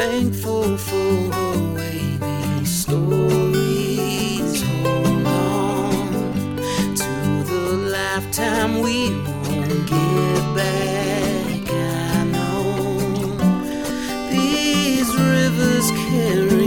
[0.00, 4.62] thankful for her wavy stories.
[4.62, 6.56] Hold on
[7.02, 7.12] to
[7.50, 7.64] the
[7.98, 9.10] lifetime we
[9.44, 11.64] won't get back.
[11.68, 12.62] I know
[14.30, 16.59] these rivers carry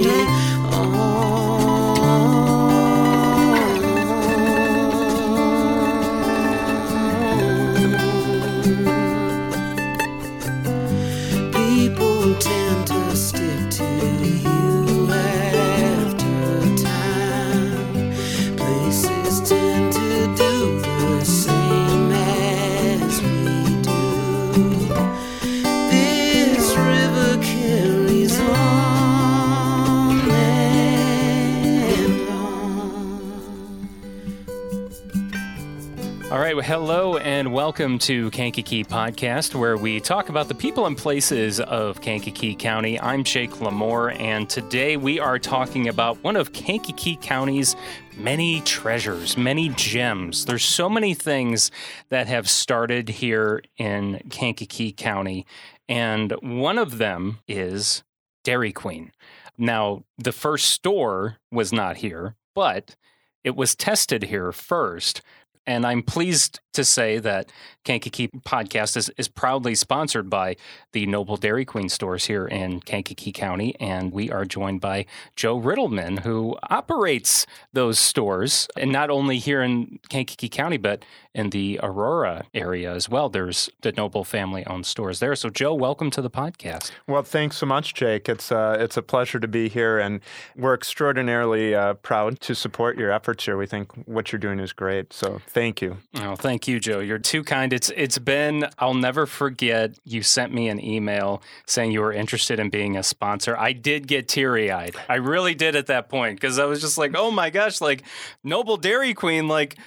[36.64, 42.00] hello and welcome to Kankakee Podcast, where we talk about the people and places of
[42.00, 42.98] Kankakee County.
[43.02, 47.76] I'm Jake Lamore, and today we are talking about one of Kankakee County's
[48.16, 50.46] many treasures, many gems.
[50.46, 51.70] There's so many things
[52.08, 55.46] that have started here in Kankakee County,
[55.90, 58.04] and one of them is
[58.46, 59.12] Dairy Queen.
[59.58, 62.96] Now, the first store was not here, but
[63.44, 65.22] it was tested here first.
[65.66, 67.52] And I'm pleased to say that
[67.84, 70.56] Kankakee Podcast is, is proudly sponsored by
[70.92, 73.76] the Noble Dairy Queen stores here in Kankakee County.
[73.80, 79.62] And we are joined by Joe Riddleman, who operates those stores, and not only here
[79.62, 83.28] in Kankakee County, but in the Aurora area as well.
[83.28, 85.36] There's the Noble family owned stores there.
[85.36, 86.92] So, Joe, welcome to the podcast.
[87.08, 88.30] Well, thanks so much, Jake.
[88.30, 90.22] It's uh, it's a pleasure to be here, and
[90.56, 93.58] we're extraordinarily uh, proud to support your efforts here.
[93.58, 95.98] We think what you're doing is great, so thank you.
[96.18, 97.00] Oh, thank you, Joe.
[97.00, 97.74] You're too kind.
[97.74, 99.98] It's it's been I'll never forget.
[100.04, 103.58] You sent me an email saying you were interested in being a sponsor.
[103.58, 104.96] I did get teary eyed.
[105.10, 108.04] I really did at that point because I was just like, oh my gosh, like
[108.44, 109.78] Noble Dairy Queen, like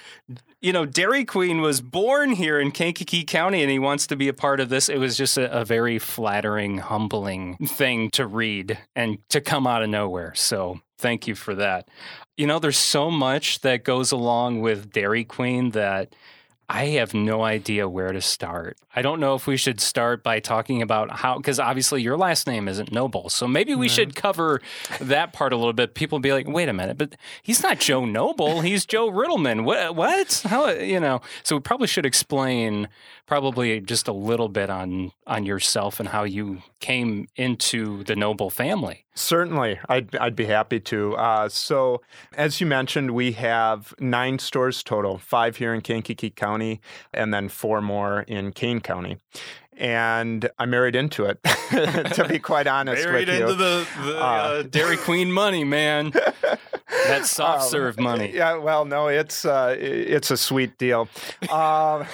[0.61, 4.27] you know, Dairy Queen was born here in Kankakee County and he wants to be
[4.27, 4.89] a part of this.
[4.89, 9.83] It was just a, a, very flattering, humbling thing to read and to come out
[9.83, 10.33] of nowhere.
[10.33, 11.89] So thank you for that.
[12.37, 16.15] You know, there's so much that goes along with Dairy Queen that
[16.69, 18.77] I have no idea where to start.
[18.93, 22.45] I don't know if we should start by talking about how, because obviously your last
[22.45, 23.29] name isn't Noble.
[23.29, 24.61] So maybe we should cover
[24.99, 25.93] that part a little bit.
[25.93, 28.59] People be like, wait a minute, but he's not Joe Noble.
[28.61, 29.63] He's Joe Riddleman.
[29.63, 29.95] What?
[29.95, 30.41] What?
[30.45, 31.21] How, you know?
[31.43, 32.89] So we probably should explain
[33.27, 38.49] probably just a little bit on on yourself and how you came into the Noble
[38.49, 39.03] family.
[39.13, 41.15] Certainly, I'd, I'd be happy to.
[41.15, 42.01] Uh, so,
[42.35, 46.79] as you mentioned, we have nine stores total five here in Kankakee County,
[47.13, 49.17] and then four more in Kane County.
[49.79, 51.43] And I married into it,
[52.13, 53.43] to be quite honest married with you.
[53.43, 56.11] into the, the uh, uh, Dairy Queen money, man.
[57.07, 58.31] that soft Um, serve money.
[58.33, 61.07] Yeah, well, no, it's uh, it's a sweet deal.
[61.51, 62.05] Um,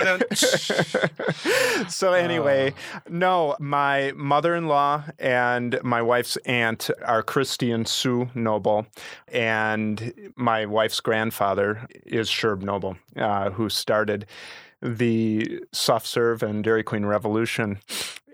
[1.88, 2.74] so anyway,
[3.08, 8.86] no, my mother-in-law and my wife's aunt are Christy and Sue Noble,
[9.28, 14.26] and my wife's grandfather is Sherb Noble, uh, who started
[14.82, 17.78] the soft serve and Dairy Queen revolution.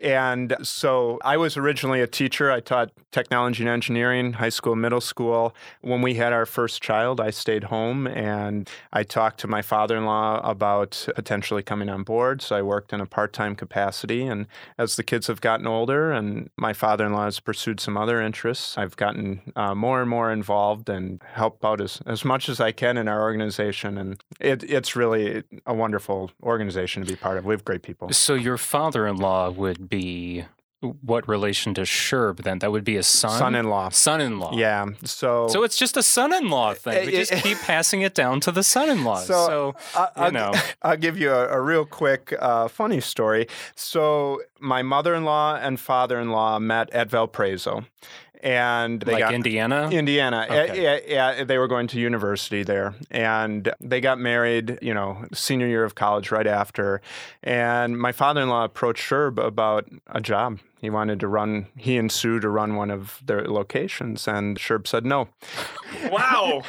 [0.02, 2.50] And so I was originally a teacher.
[2.50, 5.54] I taught technology and engineering, high school, middle school.
[5.80, 9.96] When we had our first child, I stayed home and I talked to my father
[9.96, 12.42] in law about potentially coming on board.
[12.42, 14.26] So I worked in a part time capacity.
[14.26, 14.46] And
[14.78, 18.20] as the kids have gotten older and my father in law has pursued some other
[18.20, 22.60] interests, I've gotten uh, more and more involved and help out as, as much as
[22.60, 23.96] I can in our organization.
[23.96, 27.46] And it, it's really a wonderful organization to be part of.
[27.46, 28.12] We have great people.
[28.12, 30.44] So your father-in-law would be
[30.80, 32.58] what relation to Sherb then?
[32.58, 33.38] That would be a son.
[33.38, 33.88] Son-in-law.
[33.90, 34.56] Son-in-law.
[34.56, 34.86] Yeah.
[35.04, 37.06] So So it's just a son-in-law thing.
[37.06, 39.20] We just keep passing it down to the son-in-law.
[39.20, 40.52] So, So, I, you I'll, know.
[40.82, 43.46] I'll give you a, a real quick, uh, funny story.
[43.74, 47.84] So, my mother-in-law and father-in-law met at Valparaiso,
[48.42, 49.88] and they like got Indiana.
[49.90, 50.46] Indiana.
[50.48, 50.82] Eh, okay.
[50.82, 50.98] Yeah,
[51.36, 54.78] yeah, they were going to university there, and they got married.
[54.82, 57.00] You know, senior year of college, right after.
[57.42, 60.58] And my father-in-law approached Sherb about a job.
[60.86, 61.66] He wanted to run.
[61.76, 65.26] He and Sue to run one of their locations, and Sherb said no.
[66.12, 66.62] wow.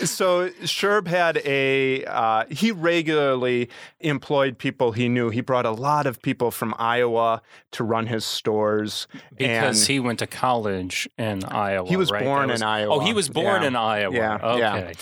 [0.00, 3.70] so Sherb had a uh, he regularly
[4.00, 5.30] employed people he knew.
[5.30, 9.06] He brought a lot of people from Iowa to run his stores
[9.38, 11.88] Because and he went to college in Iowa.
[11.88, 12.22] He was right?
[12.22, 12.96] born That in Iowa.
[12.96, 13.68] Oh, he was born Yeah.
[13.68, 14.14] in Iowa.
[14.14, 14.58] Yeah, Okay.
[14.58, 14.92] yeah.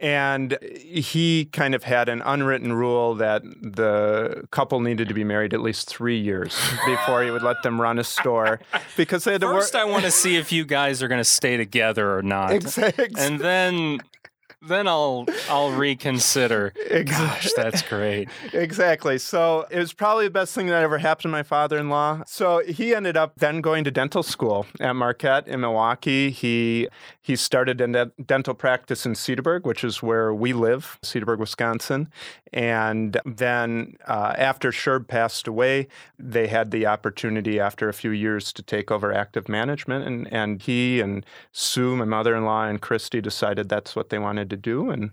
[0.00, 5.52] And he kind of had an unwritten rule that the couple needed to be married
[5.52, 8.60] at least three years before he would let them run a store
[8.96, 9.56] because they had to work.
[9.56, 12.52] First, I want to see if you guys are going to stay together or not,
[12.52, 13.08] Exactly.
[13.18, 14.00] and then
[14.62, 16.72] then I'll I'll reconsider.
[17.06, 18.28] Gosh, that's great.
[18.52, 19.18] Exactly.
[19.18, 22.22] So it was probably the best thing that ever happened to my father in law.
[22.26, 26.30] So he ended up then going to dental school at Marquette in Milwaukee.
[26.30, 26.88] He
[27.22, 32.08] he started a de- dental practice in Cedarburg, which is where we live, Cedarburg, Wisconsin.
[32.52, 35.86] And then uh, after Sherb passed away,
[36.18, 40.06] they had the opportunity after a few years to take over active management.
[40.06, 44.18] And, and he and Sue, my mother in law, and Christy decided that's what they
[44.18, 44.90] wanted to do.
[44.90, 45.10] And,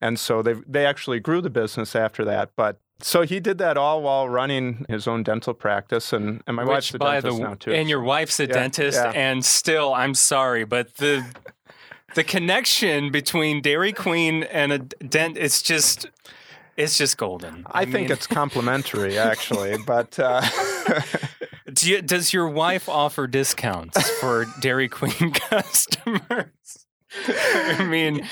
[0.00, 2.50] and so they, they actually grew the business after that.
[2.56, 6.64] But so he did that all while running his own dental practice, and, and my
[6.64, 7.72] wife's a dentist the now too.
[7.72, 9.12] and your wife's a dentist, yeah.
[9.12, 11.24] and still, I'm sorry, but the
[12.14, 16.10] the connection between Dairy Queen and a dent, it's just
[16.76, 17.64] it's just golden.
[17.70, 20.42] I, think mean, it's complimentary, actually, but uh,
[21.72, 26.86] Do you, does your wife offer discounts for Dairy Queen customers?
[27.28, 28.26] I mean,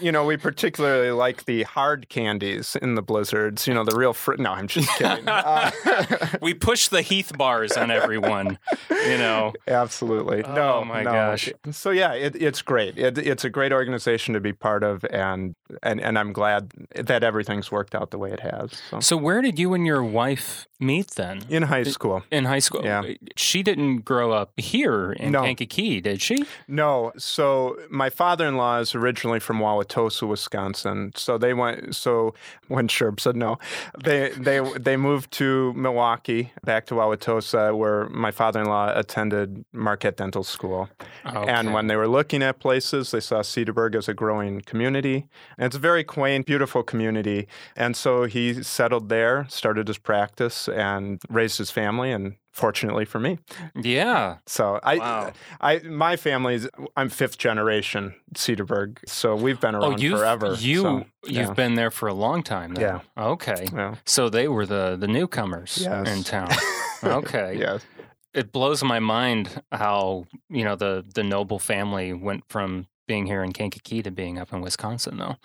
[0.00, 3.66] you know, we particularly like the hard candies in the blizzards.
[3.66, 4.40] You know, the real fruit.
[4.40, 5.28] No, I'm just kidding.
[5.28, 5.70] Uh,
[6.40, 8.58] we push the Heath bars on everyone.
[8.90, 10.42] You know, absolutely.
[10.44, 11.12] Oh, no, my no.
[11.12, 11.50] gosh.
[11.70, 12.98] So yeah, it, it's great.
[12.98, 17.22] It, it's a great organization to be part of, and and and I'm glad that
[17.22, 18.70] everything's worked out the way it has.
[18.90, 19.00] So.
[19.00, 21.42] so where did you and your wife meet then?
[21.48, 22.22] In high school.
[22.30, 23.02] In high school, Yeah.
[23.36, 25.42] She didn't grow up here in No.
[25.42, 26.44] Kankakee, did she?
[26.66, 31.12] No, so my father-in-law is originally from Wauwatosa, Wisconsin.
[31.14, 31.94] So they went.
[31.94, 32.34] So
[32.68, 33.58] when Sherb said no,
[34.02, 40.42] they they they moved to Milwaukee, back to Wauwatosa, where my father-in-law attended Marquette Dental
[40.42, 40.88] School.
[41.26, 41.50] Okay.
[41.50, 45.28] And when they were looking at places, they saw Cedarburg as a growing community.
[45.58, 47.46] And it's a very quaint, beautiful community.
[47.76, 52.10] And so he settled there, started his practice, and raised his family.
[52.10, 53.38] And fortunately for me,
[53.74, 54.36] Yeah.
[54.46, 55.32] so I, Wow.
[55.60, 60.54] I, my family's, I'm fifth generation Cedarburg, so we've been oh, around Oh, you've forever.
[60.58, 62.74] you so, you've been there for a long time.
[62.74, 63.00] Then.
[63.16, 63.24] Yeah.
[63.24, 63.66] Okay.
[63.74, 63.94] Yeah.
[64.04, 66.08] So they were the the newcomers Yes.
[66.08, 66.48] in town.
[67.04, 67.56] Okay.
[67.58, 67.78] yeah,
[68.32, 73.44] It blows my mind how you know the the Noble family went from being here
[73.44, 75.18] in Kankakee to being up in Wisconsin.
[75.18, 75.36] Though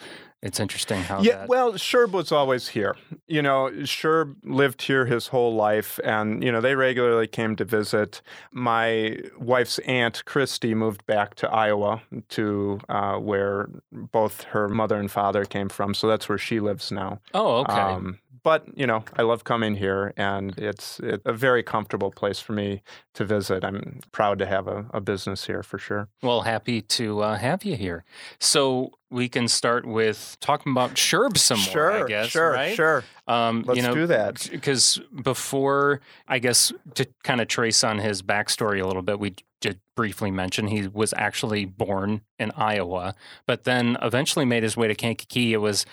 [0.41, 1.39] it's interesting how yeah.
[1.39, 1.49] that.
[1.49, 2.95] Well, Sherb was always here.
[3.27, 7.65] You know, Sherb lived here his whole life, and you know they regularly came to
[7.65, 8.21] visit.
[8.53, 15.11] My wife's aunt Christy moved back to Iowa, to uh, where both her mother and
[15.11, 15.93] father came from.
[15.93, 17.19] So that's where she lives now.
[17.33, 17.73] oh, okay.
[17.73, 22.54] Um, but you know, I love coming here, and it's, a very comfortable place for
[22.54, 22.81] me
[23.13, 23.63] to visit.
[23.63, 26.10] I'm proud to have a, a business here for sure.
[26.22, 28.04] Well, happy to uh, have you here.
[28.39, 31.92] So we can start with talking about Sherb some more.
[31.92, 32.30] I guess.
[32.30, 32.75] sure, right?
[32.75, 33.04] sure.
[33.28, 34.48] Um, Let's you know, do that.
[34.51, 39.36] because before, I guess, to kind of trace on his backstory a little bit, we
[39.60, 44.88] did briefly mention he was actually born in Iowa, but then eventually made his way
[44.88, 45.54] to Kankakee.
[45.54, 45.86] It was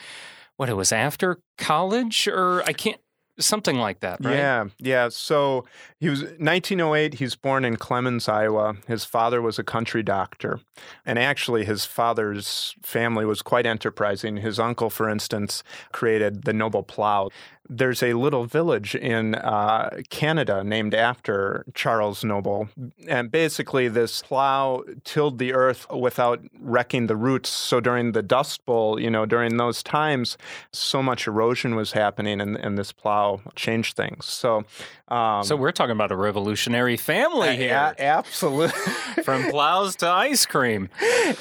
[0.56, 2.98] what it was after college, or I can't
[3.38, 4.36] something like that, right?
[4.36, 5.08] Yeah, yeah.
[5.08, 5.64] So
[5.98, 7.14] he was 1908.
[7.14, 8.76] He's born in Clemons, Iowa.
[8.86, 10.60] His father was a country doctor,
[11.04, 14.38] and actually, his father's family was quite enterprising.
[14.38, 15.62] His uncle, for instance,
[15.92, 17.30] created the Noble Plow.
[17.69, 22.69] There's a little village in uh, Canada named after Charles Noble,
[23.08, 27.48] and basically, this plow tilled the earth without wrecking the roots.
[27.48, 30.36] So during the Dust Bowl, you know, during those times,
[30.72, 34.27] so much erosion was happening, and, and this plow changed things.
[34.27, 34.65] So,
[35.08, 38.79] um, So we're talking about a revolutionary family here, a- absolutely.
[39.24, 40.91] from plows to ice cream.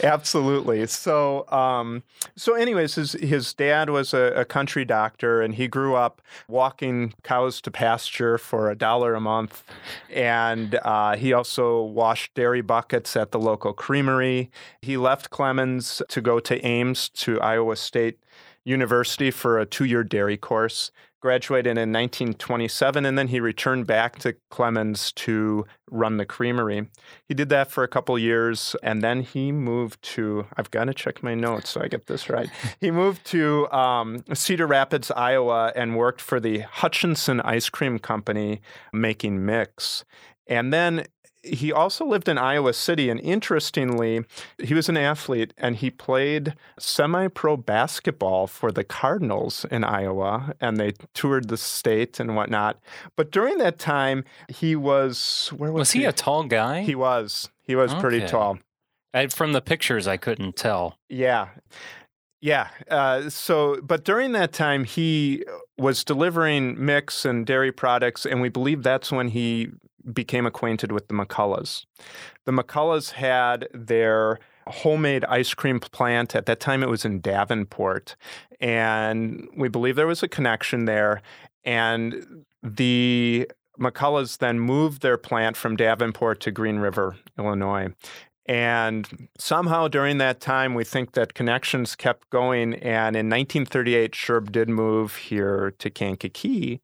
[0.03, 0.87] Absolutely.
[0.87, 2.03] So, um,
[2.35, 6.12] so, anyways, his his dad was a, a country doctor, and he grew up
[6.47, 9.63] walking cows to pasture for a dollar a month,
[10.09, 14.49] and uh, he also washed dairy buckets at the local creamery.
[14.81, 18.19] He left Clemons to go to Ames to Iowa State
[18.63, 20.91] University for a two year dairy course.
[21.23, 26.89] Graduated in 1927, and then he returned back to Clemons to run the creamery.
[27.29, 30.45] He did that for a couple years, and then he moved to.
[30.57, 32.49] I've got to check my notes so I get this right.
[32.81, 38.59] he moved to um, Cedar Rapids, Iowa, and worked for the Hutchinson Ice Cream Company
[38.91, 40.03] making mix.
[40.47, 41.05] And then
[41.43, 44.23] he also lived in Iowa City, and interestingly,
[44.63, 50.53] he was an athlete and he played semi pro basketball for the Cardinals in Iowa,
[50.61, 52.79] and they toured the state and whatnot.
[53.15, 56.81] But during that time, he was where was, Was he a tall guy?
[56.81, 57.49] He was.
[57.61, 58.27] He was pretty Okay.
[58.27, 58.59] tall.
[59.13, 60.97] I, from the pictures, I couldn't tell.
[61.07, 61.49] Yeah.
[62.41, 62.69] Yeah.
[62.89, 65.43] Uh, so, but during that time, he
[65.77, 69.69] was delivering mix and dairy products, and we believe that's when he
[70.11, 71.85] became acquainted with the McCulloughs.
[72.45, 76.35] The McCulloughs had their homemade ice cream plant.
[76.35, 78.15] At that time, it was in Davenport.
[78.59, 81.21] And we believe there was a connection there.
[81.63, 87.93] And the McCulloughs then moved their plant from Davenport to Green River, Illinois.
[88.45, 92.73] And somehow during that time, we think that connections kept going.
[92.75, 96.81] And in 1938, Sherb did move here to Kankakee.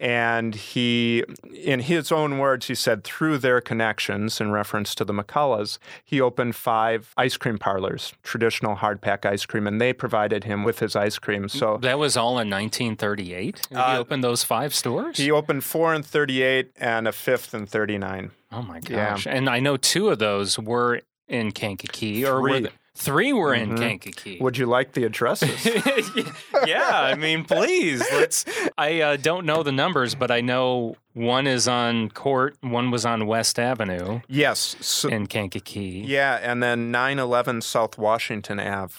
[0.00, 5.12] And he, in his own words, he said, through their connections, in reference to the
[5.12, 10.44] McCulloughs, he opened five ice cream parlors, traditional hard pack ice cream, and they provided
[10.44, 11.48] him with his ice cream.
[11.48, 13.66] So That was all in 1938.
[13.70, 15.16] He Uh, opened those five stores.
[15.16, 18.30] he opened four in 38 and a fifth in 39.
[18.52, 19.10] oh my Yeah.
[19.10, 19.26] gosh!
[19.26, 22.68] And I know two of those were in Kankakee, or were Three.
[22.98, 23.78] Three were in Mhm.
[23.78, 24.38] Kankakee.
[24.40, 25.64] Would you like the addresses?
[26.66, 28.00] yeah, I mean, please.
[28.12, 28.44] Let's.
[28.78, 33.04] I uh, don't know the numbers, but I know one is on Court, one was
[33.04, 34.76] on West Avenue yes.
[34.80, 36.04] So, in Kankakee.
[36.06, 38.94] Yeah, and then 911 South Washington Ave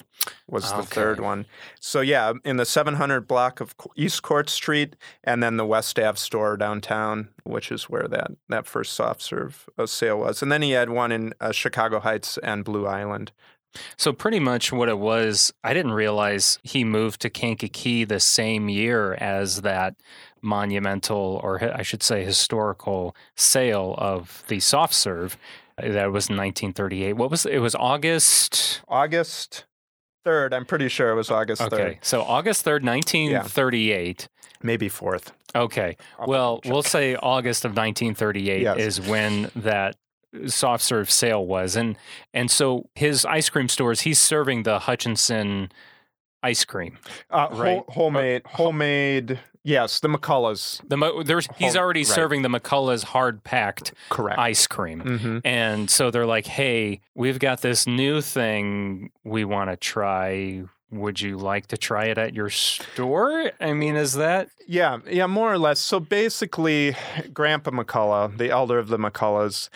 [0.47, 1.45] was the third one.
[1.79, 6.17] So yeah, in the 700 block of East Court Street, and then the West Ave
[6.17, 10.41] store downtown, which is where that that first soft serve uh, sale was.
[10.41, 13.31] And then he had one in uh, Chicago Heights and Blue Island.
[13.97, 18.67] So pretty much what it was, I didn't realize he moved to Kankakee the same
[18.69, 19.95] year as that
[20.41, 25.37] monumental, or I should say, historical sale of the soft serve.
[25.77, 27.13] Uh, That was 1938.
[27.13, 27.59] What was it?
[27.59, 28.81] Was August?
[28.87, 29.65] August
[30.25, 34.27] 3rd, I'm pretty sure it was August 3rd, Okay, so August 3rd, 1938.
[34.61, 35.31] maybe 4th.
[35.55, 36.71] Okay, I'll well, check.
[36.71, 38.77] we'll say August of 1938 Yes.
[38.77, 39.95] is when that
[40.47, 41.97] soft serve sale was, and
[42.33, 45.71] and so his ice cream stores, he's serving the Hutchinson
[46.43, 46.97] ice cream.
[47.29, 47.83] Uh, Right.
[47.89, 49.39] homemade, homemade.
[49.63, 50.81] Yes, the McCulloughs.
[50.87, 52.07] The mo- there's he's already right.
[52.07, 54.39] serving the McCullough's hard packed Correct.
[54.39, 55.01] ice cream.
[55.01, 60.63] hmm And so they're like, "Hey, we've got this new thing we want to try.
[60.91, 65.27] Would you like to try it at your store?" I mean, is that Yeah, yeah,
[65.27, 65.79] more or less.
[65.79, 66.95] So basically,
[67.33, 69.67] Grandpa McCullough, the elder of the McCulloughs,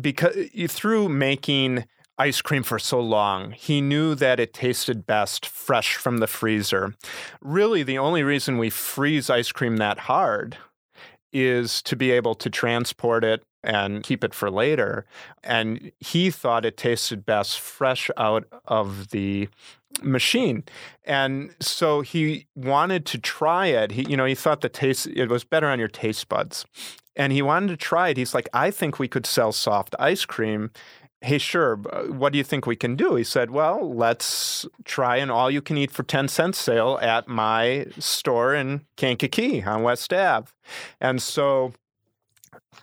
[0.00, 0.36] because
[0.68, 1.84] through making
[2.18, 6.94] ice cream for so long, he knew that it tasted best fresh from the freezer.
[7.40, 10.58] Really, the only reason we freeze ice cream that hard
[11.32, 15.04] is to be able to transport it and keep it for later.
[15.44, 19.48] And he thought it tasted best fresh out of the
[20.02, 20.64] machine.
[21.04, 23.92] And so he wanted to try it.
[23.92, 26.64] He, you know, he thought the taste it was better on your taste buds.
[27.18, 28.16] And he wanted to try it.
[28.16, 30.70] He's like, I think we could sell soft ice cream.
[31.20, 31.76] Hey, sure.
[31.76, 33.16] What do you think we can do?
[33.16, 37.26] He said, Well, let's try an all you can eat for 10 cents sale at
[37.26, 40.52] my store in Kankakee on West Ave.
[41.00, 41.72] And so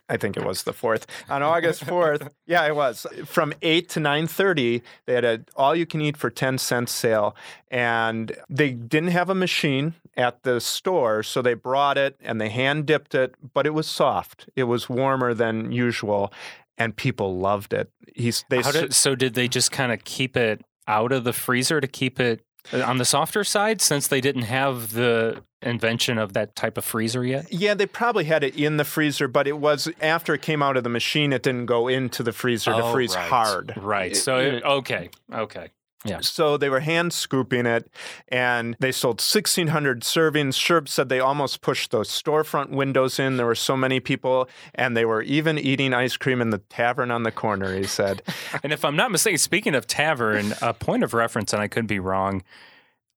[0.07, 2.29] I think it was the fourth on August fourth.
[2.45, 4.83] yeah, it was from eight to nine thirty.
[5.05, 7.35] They had a all you can eat for ten cents sale,
[7.71, 12.49] and they didn't have a machine at the store, so they brought it and they
[12.49, 14.49] hand dipped it, but it was soft.
[14.55, 16.31] It was warmer than usual,
[16.77, 17.89] and people loved it.
[18.15, 21.33] He's they How did, so did they just kind of keep it out of the
[21.33, 22.41] freezer to keep it
[22.73, 26.85] uh, on the softer side since they didn't have the invention of that type of
[26.85, 27.51] freezer yet?
[27.51, 30.77] Yeah, they probably had it in the freezer, but it was after it came out
[30.77, 33.27] of the machine, it didn't go into the freezer to Oh, freeze right.
[33.29, 33.73] hard.
[33.77, 34.11] Right.
[34.11, 35.69] It- So it- it, okay, okay.
[36.05, 36.19] Yeah.
[36.21, 37.89] So they were hand scooping it
[38.27, 40.53] and they sold 1,600 servings.
[40.53, 43.37] Sherb said they almost pushed those storefront windows in.
[43.37, 47.11] There were so many people and they were even eating ice cream in the tavern
[47.11, 48.21] on the corner, he said.
[48.63, 51.87] And if I'm not mistaken, speaking of tavern, a point of reference, and I could
[51.87, 52.41] be wrong,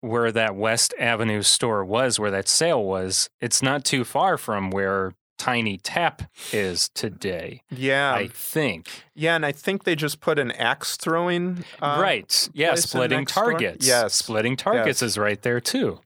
[0.00, 4.70] where that West Avenue store was, where that sale was, it's not too far from
[4.70, 7.62] where Tiny Tap is today.
[7.70, 8.12] Yeah.
[8.12, 8.88] I think.
[9.14, 9.34] yeah.
[9.36, 11.64] And I think they just put an axe throwing.
[11.80, 12.48] uh, right.
[12.52, 12.74] Yeah.
[12.74, 13.44] Splitting door?
[13.44, 13.86] targets.
[13.86, 14.14] Yes.
[14.14, 16.00] Splitting targets is right there too.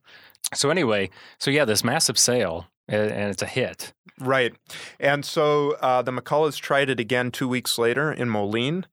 [0.53, 1.09] So anyway,
[1.39, 3.93] so yeah, this massive sale, and it's a hit.
[4.19, 4.53] Right.
[4.99, 8.85] And so uh, the McCulloughs tried it again two weeks later in Moline.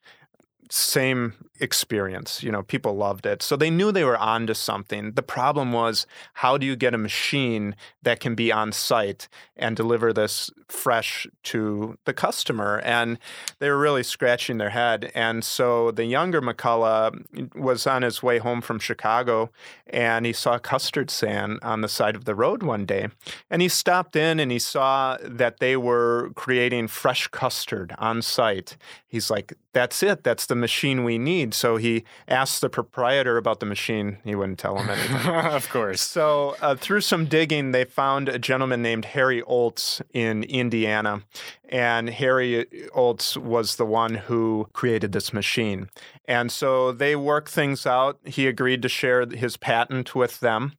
[0.70, 2.42] Same experience.
[2.42, 3.42] You know, people loved it.
[3.42, 5.12] So they knew they were onto something.
[5.12, 9.76] The problem was how do you get a machine that can be on site and
[9.76, 12.80] deliver this fresh to the customer?
[12.84, 13.18] And
[13.58, 15.12] they were really scratching their head.
[15.14, 19.50] And so the younger McCullough mm, was on his way home from Chicago
[19.86, 23.08] and he saw custard stand on the side of the road one day.
[23.50, 28.76] And he stopped in and he saw that they were creating fresh custard on site.
[29.06, 30.24] He's like, that's it.
[30.24, 31.49] That's the machine we need.
[31.54, 34.18] So he asked the proprietor about the machine.
[34.24, 35.26] He wouldn't tell him anything.
[35.34, 36.00] of course.
[36.00, 41.22] So, uh, through some digging, they found a gentleman named Harry Oltz in Indiana.
[41.68, 45.88] And Harry Oltz was the one who created this machine.
[46.24, 48.18] And so they worked things out.
[48.24, 50.72] He agreed to share his patent with them.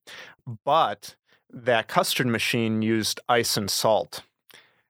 [0.66, 1.16] But
[1.50, 4.24] that custard machine used ice and salt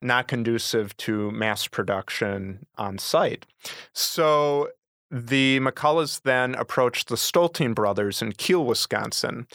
[0.01, 3.45] not conducive to mass production on site.
[3.93, 4.69] So
[5.11, 9.45] the McCulloughs then approached the Stoelting brothers in Kiel, Wisconsin.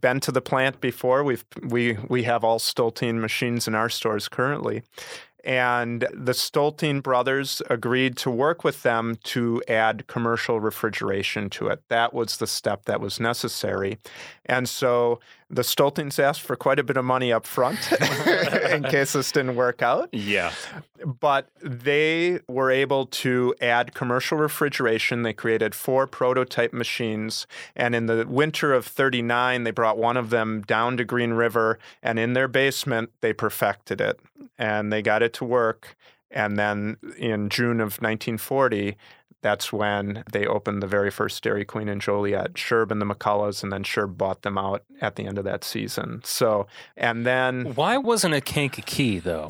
[0.00, 1.22] Been to the plant before.
[1.22, 4.82] We've we we have all Stoelting machines in our stores currently.
[5.44, 11.82] And the Stoelting brothers agreed to work with them to add commercial refrigeration to it.
[11.88, 13.98] That was the step that was necessary.
[14.46, 15.20] And so
[15.52, 17.78] the Stoeltings asked for quite a bit of money up front
[18.70, 20.08] in case this didn't work out.
[20.12, 20.52] Yeah.
[21.04, 25.22] But they were able to add commercial refrigeration.
[25.22, 27.46] They created four prototype machines.
[27.76, 31.78] And in the winter of 39, they brought one of them down to Green River.
[32.02, 34.20] And in their basement, they perfected it
[34.58, 35.96] and they got it to work.
[36.30, 38.96] And then in June of 1940,
[39.42, 42.54] that's when they opened the very first Dairy Queen in Joliet.
[42.54, 45.64] Sherb and the McCulloughs, and then Sherb bought them out at the end of that
[45.64, 46.22] season.
[46.24, 49.48] So, and then Why wasn't it Kankakee though?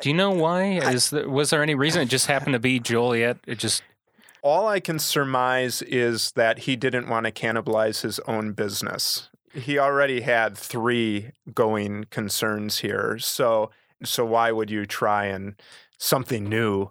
[0.00, 0.64] Do you know why?
[0.64, 2.02] Is there, was there any reason?
[2.02, 3.38] It just happened to be Joliet.
[3.46, 3.82] It just
[4.42, 9.30] all I can surmise is that he didn't want to cannibalize his own business.
[9.54, 13.18] He already had three going concerns here.
[13.20, 13.70] So,
[14.04, 15.54] so why would you try and
[15.98, 16.90] something new?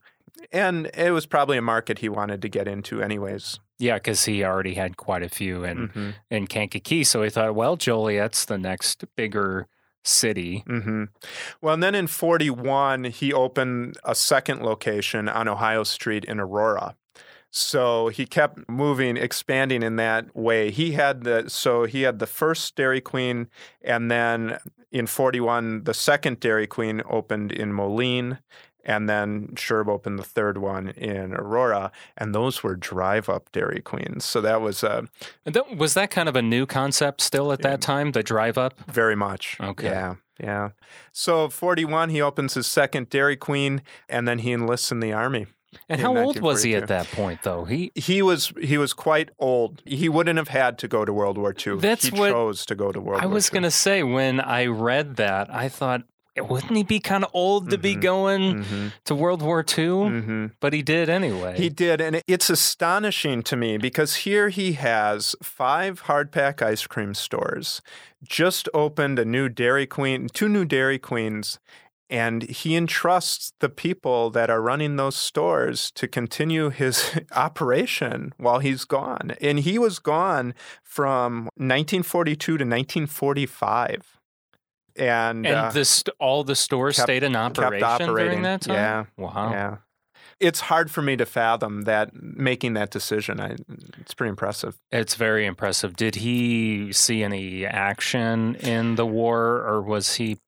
[0.52, 3.60] And it was probably a market he wanted to get into, anyways.
[3.78, 6.14] yeah, because he already had quite a few in Mhm.
[6.30, 7.04] in Kankakee.
[7.04, 9.68] So he thought, well, Joliet's the next bigger
[10.04, 10.64] city.
[10.68, 11.06] hmm
[11.62, 16.96] Well, and then in 41, he opened a second location on Ohio Street in Aurora.
[17.52, 20.72] So he kept moving, expanding in that way.
[20.72, 23.48] He had the so he had the first Dairy Queen,
[23.84, 24.58] and then
[24.92, 28.40] in 41, the second Dairy Queen opened in Moline,
[28.86, 34.26] and then Sherb opened the third one in Aurora, and those were drive-up Dairy Queens.
[34.26, 35.08] So that was a.
[35.46, 38.12] And that- Was that kind of a new concept still at that time?
[38.14, 38.74] The drive up.
[38.90, 39.58] Very much.
[39.60, 39.88] Okay.
[39.88, 40.16] Yeah.
[40.40, 40.70] Yeah.
[41.12, 45.46] So 41, he opens his second Dairy Queen, and then he enlists in the army.
[45.88, 47.66] And how old was he at that point, though?
[47.66, 49.82] He He was he was quite old.
[49.86, 51.78] He wouldn't have had to go to World War II.
[51.78, 53.22] That's he what- chose to go to World War II.
[53.24, 56.04] I War was going to say when I read that, I thought,
[56.38, 58.02] wouldn't he be kind of old to be Mhm.
[58.02, 59.86] going hmm to World War II?
[60.10, 61.56] hmm But he did anyway.
[61.58, 67.14] He did, and it's astonishing to me because here he has five hardpack ice cream
[67.14, 67.82] stores,
[68.24, 71.60] just opened a new Dairy Queen, two new Dairy Queens,
[72.12, 78.60] and he entrusts the people that are running those stores to continue his operation while
[78.60, 79.34] he's gone.
[79.40, 84.20] And he was gone from 1942 to 1945.
[84.98, 88.76] And, and uh, the st- all the stores kept- stayed in operation during that time.
[88.76, 89.06] Yeah.
[89.18, 89.52] Wow.
[89.52, 89.78] yeah.
[90.42, 93.40] It's hard for me to fathom that making that decision.
[93.40, 93.56] I,
[94.00, 94.76] it's pretty impressive.
[94.92, 95.96] It's very impressive.
[95.96, 100.40] Did he see any action in the war, or was he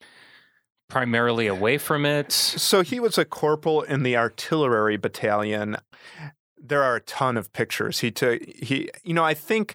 [0.94, 2.32] primarily away from it?
[2.32, 5.78] So he was a corporal in the artillery battalion.
[6.56, 8.02] There are a ton of pictures.
[8.02, 9.74] He took he you know, I think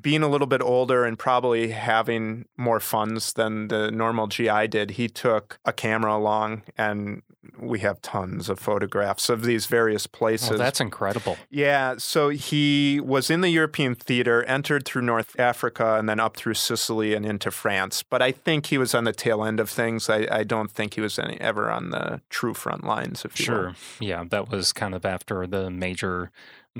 [0.00, 4.92] being a little bit older and probably having more funds than the normal GI did,
[4.92, 7.22] he took a camera along and
[7.58, 10.50] we have tons of photographs of these various oh, places.
[10.50, 11.36] Well, that's incredible.
[11.50, 16.36] Yeah, so he was in the European theater, entered through North Africa, and then up
[16.36, 18.02] through Sicily and into France.
[18.02, 20.08] But I think he was on the tail end of things.
[20.08, 23.52] I, I don't think he was any, ever on the true front lines, if you
[23.52, 23.60] will.
[23.60, 23.74] Sure.
[24.00, 26.30] Yeah, that was kind of after the major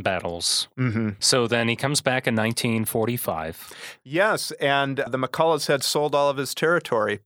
[0.02, 0.68] battles.
[0.76, 3.72] hmm So then he comes back in 1945.
[4.04, 7.20] Yes, and the McCulloughs had sold all of his territory.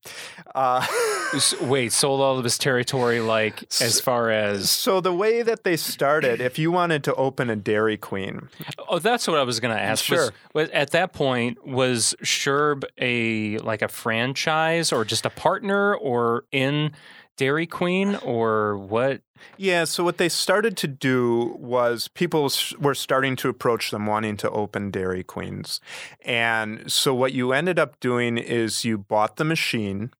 [0.55, 0.87] Uh,
[1.63, 4.71] Wait, sold all of his territory, like as far as.
[4.71, 8.49] so the way that they started, if you wanted to open a Dairy Queen,
[8.89, 10.05] Oh, that's what I was going to ask.
[10.05, 10.31] Sure.
[10.53, 16.45] Was, at that point, was Sherb a like a franchise or just a partner or
[16.53, 16.93] in
[17.37, 19.23] Dairy Queen or what?
[19.57, 24.37] Yeah, so what they started to do was people were starting to approach them wanting
[24.39, 25.81] to open Dairy Queens.
[26.25, 30.13] And so what you ended up doing is you bought the machine,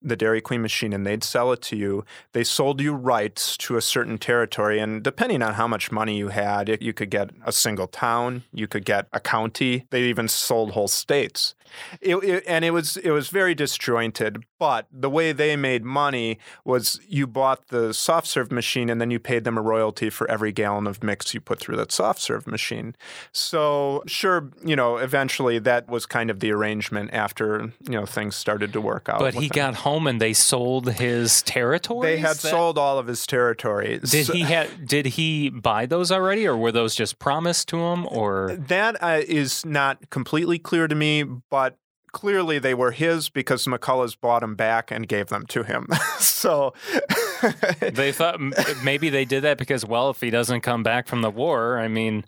[0.00, 2.04] the Dairy Queen machine, and they'd sell it to you.
[2.32, 4.78] They sold you rights to a certain territory.
[4.78, 8.68] And depending on how much money you had, you could get a single town, you
[8.68, 9.86] could get a county.
[9.90, 11.56] They even sold whole states.
[12.00, 14.44] It, it, and it was it was very disjointed.
[14.58, 19.10] But the way they made money was you bought the soft serve machine and then
[19.10, 22.20] you paid them a royalty for every gallon of mix you put through that soft
[22.20, 22.96] serve machine.
[23.32, 28.36] So sure, you know, eventually that was kind of the arrangement after you know things
[28.36, 29.20] started to work out.
[29.20, 29.54] But he them.
[29.54, 32.06] got home and they sold his territory.
[32.08, 33.98] They had sold all of his territory.
[33.98, 34.86] Did So- he had?
[34.86, 38.06] Did he buy those already, or were those just promised to him?
[38.10, 41.57] Or That uh, is not completely clear to me, but
[42.12, 45.86] clearly they were his because McCulloughs bought them back and gave them to him.
[46.18, 46.74] so
[47.80, 48.40] they thought
[48.84, 51.88] maybe they did that because, well, if he doesn't come back from the war, I
[51.88, 52.24] mean,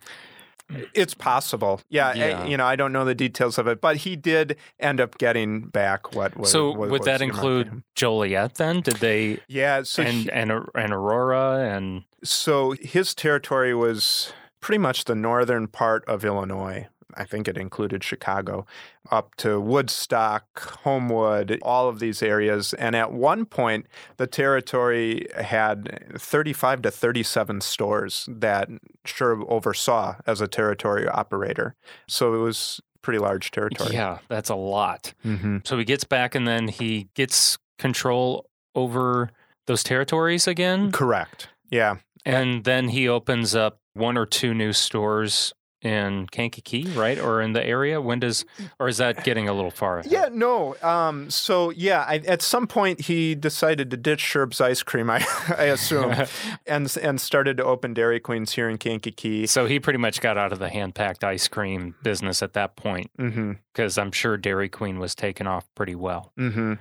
[0.95, 1.81] it's possible.
[1.89, 2.47] Yeah, uh, Yeah.
[2.47, 5.63] you know, I don't know the details of it, but he did end up getting
[5.63, 6.51] back what was.
[6.53, 7.83] so what would that include.
[7.95, 8.55] Joliet?
[8.55, 14.33] Then did they Yeah, so and he- and and Aurora and so his territory was
[14.61, 16.87] pretty much the northern part of Illinois.
[17.17, 18.67] I think it included Chicago,
[19.11, 22.73] up to Woodstock, Homewood, all of these areas.
[22.75, 28.69] And at one point, the territory had 35 to 37 stores that
[29.07, 31.75] Sherb oversaw as a territory operator.
[32.09, 33.95] So it was pretty large territory.
[33.95, 35.15] yeah, that's a lot.
[35.25, 35.59] Mm-hmm.
[35.65, 39.31] So he gets back and then he gets control over
[39.67, 41.49] those territories again, Correct.
[41.71, 41.97] Yeah.
[42.25, 47.53] and then he opens up one or two new stores in Kankakee, right, or in
[47.53, 48.01] the area.
[48.01, 48.45] When does,
[48.79, 49.99] or is that getting a little far?
[49.99, 50.13] ahead?
[50.13, 50.77] Yeah, no.
[50.83, 55.25] Um, so yeah, I, at some point he decided to ditch Sherb's ice cream, I,
[55.59, 56.15] I assume,
[56.67, 59.47] and and started to open Dairy Queens here in Kankakee.
[59.47, 62.77] So he pretty much got out of the hand packed ice cream business at that
[62.77, 63.53] point Mm-hmm.
[63.73, 66.33] Because I'm sure Dairy Queen was taken off pretty well.
[66.39, 66.75] Mm-hmm.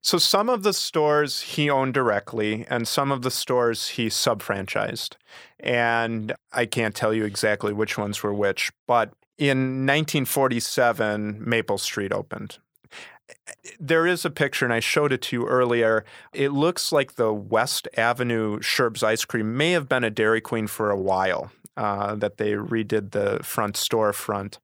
[0.00, 5.16] So some of the stores he owned directly, and some of the stores he sub-franchised,
[5.58, 12.12] and I can't tell you exactly which ones were which, but in 1947, Maple Street
[12.12, 12.58] opened.
[13.78, 16.04] There is a picture, and I showed it to you earlier.
[16.32, 20.66] It looks like the West Avenue Sherb's ice cream may have been a Dairy Queen
[20.66, 21.50] for a while.
[21.76, 24.58] Uh, that they redid the front storefront,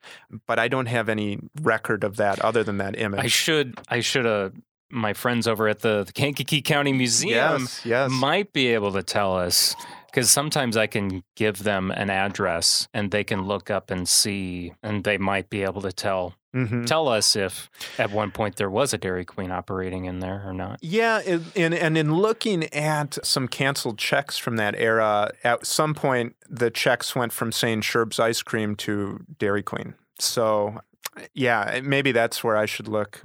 [0.47, 3.21] but I don't have any record of that other than that image.
[3.21, 4.53] I should, I should have.
[4.91, 8.11] My friends over at the, the Kankakee County Museum Yes, yes.
[8.11, 9.75] might be able to tell us
[10.07, 14.73] because sometimes I can give them an address and they can look up and see,
[14.83, 16.87] and they might be able to tell Mhm.
[16.87, 17.69] tell us if
[17.99, 20.79] at one point there was a Dairy Queen operating in there or not.
[20.81, 25.93] Yeah, it- and and in looking at some canceled checks from that era, at some
[25.93, 29.97] point the checks went from saying Sherb's ice cream to Dairy Queen.
[30.19, 30.81] So,
[31.35, 33.21] yeah, maybe that's where I should look.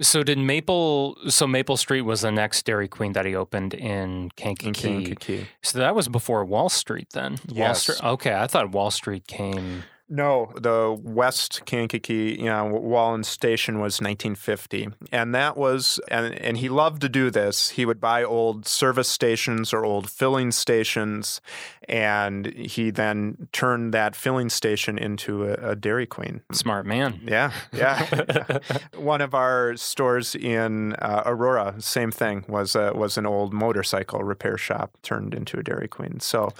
[0.00, 1.16] So did Maple?
[1.28, 4.72] So Maple Street was the next Dairy Queen that he opened in In Kankakee.
[5.04, 5.46] Kankakee.
[5.62, 7.32] So that was before Wall Street, then.
[7.48, 7.82] Wall Yes.
[7.82, 8.02] Street.
[8.04, 9.84] Okay, I thought Wall Street came.
[10.08, 16.58] No, the West Kankakee, you know, Wallen Station was 1950, and that was, and and
[16.58, 17.70] he loved to do this.
[17.70, 21.40] He would buy old service stations or old filling stations,
[21.88, 26.42] and he then turned that filling station into a, a Dairy Queen.
[26.52, 27.20] Smart man.
[27.24, 28.58] Yeah, yeah.
[28.96, 34.22] One of our stores in uh, Aurora, same thing, was a, was an old motorcycle
[34.22, 36.20] repair shop turned into a Dairy Queen.
[36.20, 36.52] So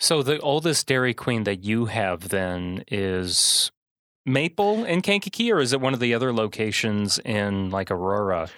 [0.00, 3.70] So the oldest Dairy Queen that you have then is
[4.24, 8.48] Maple in Kankakee, or is it one of the other locations in like Aurora?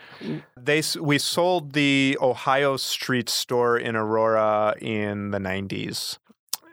[0.57, 6.19] They we sold the Ohio Street store in Aurora in the 90s.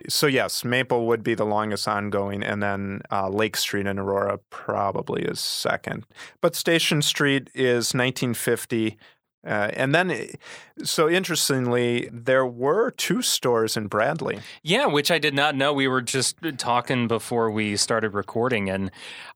[0.07, 4.39] So yes, Maple would be the longest ongoing, and then uh, Lake Street in Aurora
[4.51, 6.05] probably is second.
[6.41, 8.97] But Station Street is 1950,
[9.45, 10.27] uh, and then eh,
[10.83, 14.39] so interestingly, there were two stores in Bradley.
[14.63, 15.73] Yeah, which I did not know.
[15.73, 18.91] We were just talking before we started recording, and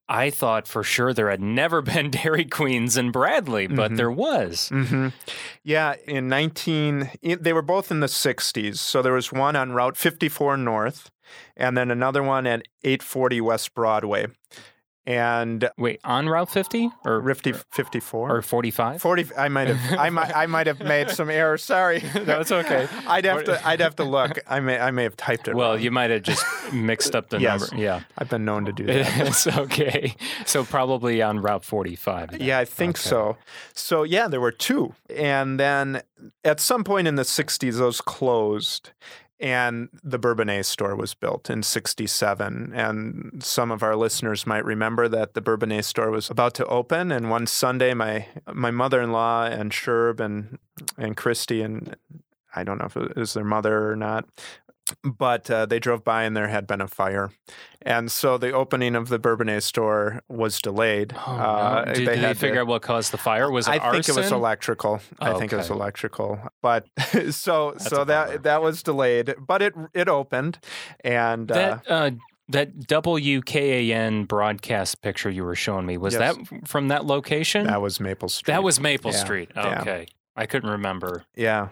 [0.10, 3.98] I thought for sure there had never been Dairy Queens in Bradley, but Mhm.
[3.98, 4.70] there was.
[4.74, 5.08] Mm-hmm.
[5.63, 8.78] Yeah, in 19, in- they were both in the 60s.
[8.80, 11.12] So there was one on Route 54 North,
[11.56, 14.28] and then another one at 840 West Broadway.
[15.06, 19.02] And Wait, on Route 50 or Rifty 54 or 45?
[19.02, 21.62] 40 I might have I might I might have made some errors.
[21.63, 22.02] Sorry.
[22.26, 22.88] No, it's okay.
[23.06, 24.39] I'd have to I'd have to look.
[24.48, 25.58] I may I may have typed it wrong.
[25.60, 25.82] Well, wrong.
[25.82, 27.70] you might have just mixed up the Yes.
[27.72, 27.84] number.
[27.84, 28.02] Yeah.
[28.18, 29.28] I've been known to do that.
[29.28, 30.16] it's okay.
[30.46, 32.32] So probably on Route 45.
[32.32, 32.42] then.
[32.42, 33.10] Yeah, I think Okay.
[33.10, 33.36] so.
[33.74, 36.02] So yeah, there were two, and then
[36.46, 38.92] at some point in the '60s, those closed,
[39.44, 42.72] and the Bourbonnais store was built in '67.
[42.74, 47.12] And some of our listeners might remember that the Bourbonnais store was about to open.
[47.12, 50.58] And one Sunday, my my mother-in-law and Sherb and
[50.98, 51.96] and Christy and
[52.56, 54.26] I don't know if it was their mother or not.
[55.04, 57.32] But uh, they drove by and there had been a fire.
[57.82, 61.13] And so the opening of the Bourbonnais store was delayed.
[61.15, 61.93] Oh, Uh, no.
[61.93, 63.50] Did they, had to- figure out what caused the fire?
[63.52, 64.34] Was it I think it was arson?
[64.38, 65.02] electrical.
[65.19, 66.39] I think it was electrical.
[66.62, 66.86] But
[67.32, 70.60] so That's so that that was delayed, but it it opened,
[71.04, 72.12] and uh, That uh,
[72.50, 76.36] that WKAN broadcast picture you were showing me was Yes.
[76.38, 77.67] that from that location?
[77.67, 78.52] that was Maple Street.
[78.54, 79.52] That was Maple Yeah, Street.
[79.56, 79.82] yeah.
[79.82, 81.24] Okay, I couldn't remember.
[81.36, 81.69] yeah,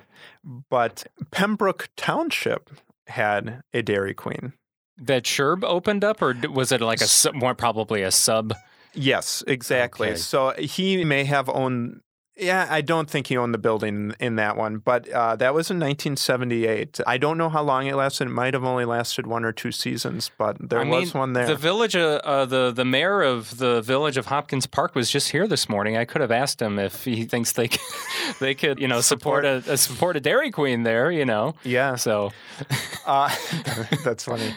[0.69, 2.69] but Pembroke Township
[3.11, 4.53] had a Dairy Queen.
[4.97, 8.53] That Sherb opened up, or was it like a sub, more probably a sub?
[8.93, 10.09] Yes, exactly.
[10.09, 10.17] Okay.
[10.17, 12.01] So he may have owned.
[12.37, 15.69] Yeah, I don't think he owned the building in that one, but uh, that was
[15.69, 16.99] in 1978.
[17.05, 18.27] I don't know how long it lasted.
[18.27, 21.33] It might have only lasted one or two seasons, but there I was mean, one
[21.33, 21.45] there.
[21.45, 25.31] The village, uh, uh, the the mayor of the village of Hopkins Park was just
[25.31, 25.97] here this morning.
[25.97, 27.81] I could have asked him if he thinks they could,
[28.39, 31.11] they could, you know, support, a, a support a Dairy Queen there.
[31.11, 32.31] You know, yeah, so
[33.05, 33.29] Uh,
[34.03, 34.53] that's funny.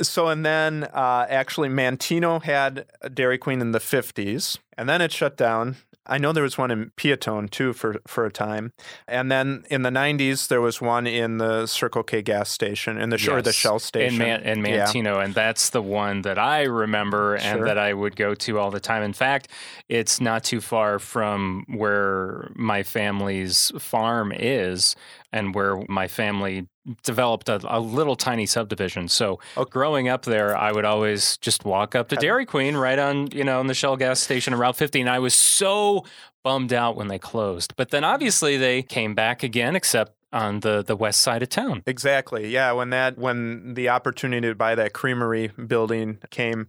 [0.00, 5.00] So, and then uh, actually, Manteno had a Dairy Queen in the 50s, and then
[5.00, 5.76] it shut down.
[6.08, 8.72] I know there was one in Peotone too for, for a time.
[9.06, 13.10] And then in the 90s, there was one in the Circle K gas station, in
[13.10, 14.20] the, sh- or the Shell station.
[14.22, 14.86] in, Man- in Yeah.
[14.86, 17.66] Manteno, and that's the one that I remember and Sure.
[17.66, 19.02] that I would go to all the time.
[19.02, 19.48] In fact,
[19.88, 24.96] it's not too far from where my family's farm is
[25.32, 26.68] and where my family
[27.02, 29.08] developed a, a little tiny subdivision.
[29.08, 29.38] So
[29.70, 33.44] growing up there, I would always just walk up to Dairy Queen right on, you
[33.44, 35.00] know, in the Shell gas station on Route 50.
[35.00, 36.04] And I was so
[36.42, 37.74] bummed out when they closed.
[37.76, 41.82] But then obviously they came back again, except on the, the west side of town.
[41.86, 42.48] Exactly.
[42.48, 42.72] Yeah.
[42.72, 46.68] When that when the opportunity to buy that creamery building came,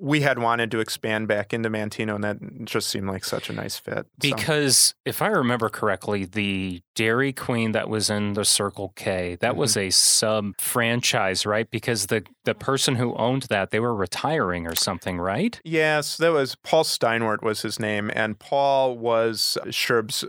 [0.00, 3.52] we had wanted to expand back into Manteno, and that just seemed like such a
[3.52, 4.06] nice fit.
[4.22, 9.36] So- Because if I remember correctly, the Dairy Queen that was in the Circle K,
[9.40, 9.88] that was Mm-hmm.
[9.88, 11.70] a sub franchise, right?
[11.70, 15.60] Because the the person who owned that, they were retiring or something, right?
[15.64, 20.24] Yes, that was Paul Steinwert was his name, and Paul was Sherb's,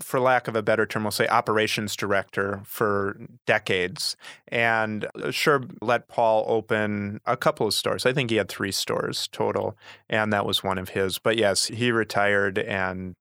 [0.00, 3.16] for lack of a better term, we'll say operations director for
[3.46, 4.16] decades.
[4.48, 8.06] And sure, let Paul open a couple of stores.
[8.06, 9.76] I think he had three stores total,
[10.08, 11.18] and that was one of his.
[11.18, 13.16] But yes, he retired, and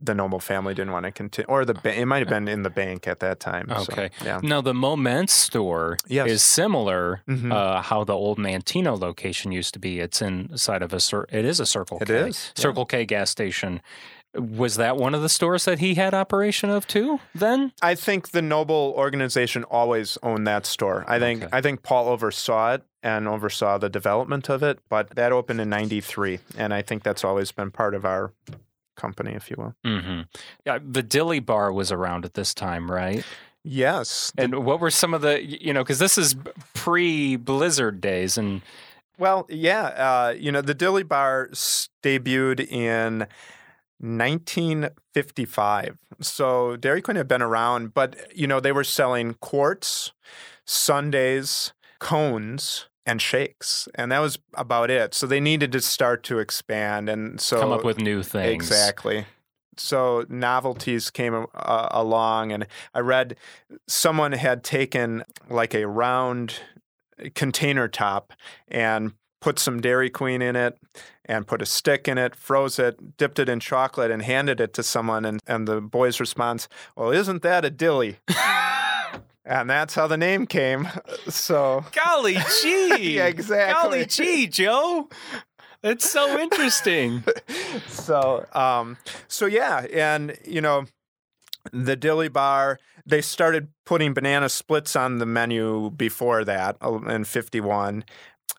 [0.00, 2.62] the Noble family didn't want to continue, or the ba- it might have been in
[2.62, 3.68] the bank at that time.
[3.68, 4.10] so, Okay.
[4.22, 4.38] yeah.
[4.42, 6.28] Now the Momence store Yes.
[6.28, 7.22] is similar.
[7.26, 7.50] Mhm.
[7.52, 9.98] Uh, how the old Manteno location used to be.
[9.98, 12.14] It's inside of a cir- it is a Circle It K.
[12.14, 12.60] is, yeah.
[12.62, 13.80] Circle K gas station.
[14.34, 17.20] Was that one of the stores that he had operation of too?
[17.34, 21.04] Then I think the Noble organization always owned that store.
[21.06, 21.50] I think Okay.
[21.56, 25.68] I think Paul oversaw it and oversaw the development of it, but that opened in
[25.68, 28.32] '93, and I think that's always been part of our
[28.96, 29.74] company, if you will.
[29.84, 30.22] hmm
[30.64, 33.24] yeah, the Dilly Bar was around at this time, right?
[33.64, 34.32] Yes.
[34.38, 36.36] And what were some of the you know because this is
[36.74, 38.62] pre Blizzard days and
[39.18, 39.82] Well, yeah.
[39.84, 43.26] Uh, you know, the Dilly Bar s- debuted in
[44.02, 45.98] 1955.
[46.20, 50.12] So Dairy Queen had been around, but you know they were selling quarts,
[50.66, 52.88] sundaes, cones.
[53.04, 55.12] And shakes, and that was about it.
[55.12, 58.52] So they needed to start to expand, and so come up with new things.
[58.52, 59.26] Exactly.
[59.76, 63.36] So novelties came uh, along, and I read
[63.88, 66.60] someone had taken like a round
[67.34, 68.32] container top
[68.68, 70.78] and put some Dairy Queen in it
[71.26, 74.72] and put a stick in it, froze it, dipped it in chocolate, and handed it
[74.74, 75.26] to someone.
[75.26, 78.16] And, and the boy's response, Well, isn't that a dilly?
[79.44, 80.88] and that's how the name came.
[81.28, 83.16] So, Golly gee!
[83.16, 83.82] Yeah, exactly.
[83.82, 85.10] Golly gee, Joe!
[85.82, 87.24] It's so interesting.
[87.88, 90.84] so um so yeah and you know
[91.72, 97.24] the dilly bar they started putting banana splits on the menu before that uh, in
[97.24, 98.04] 51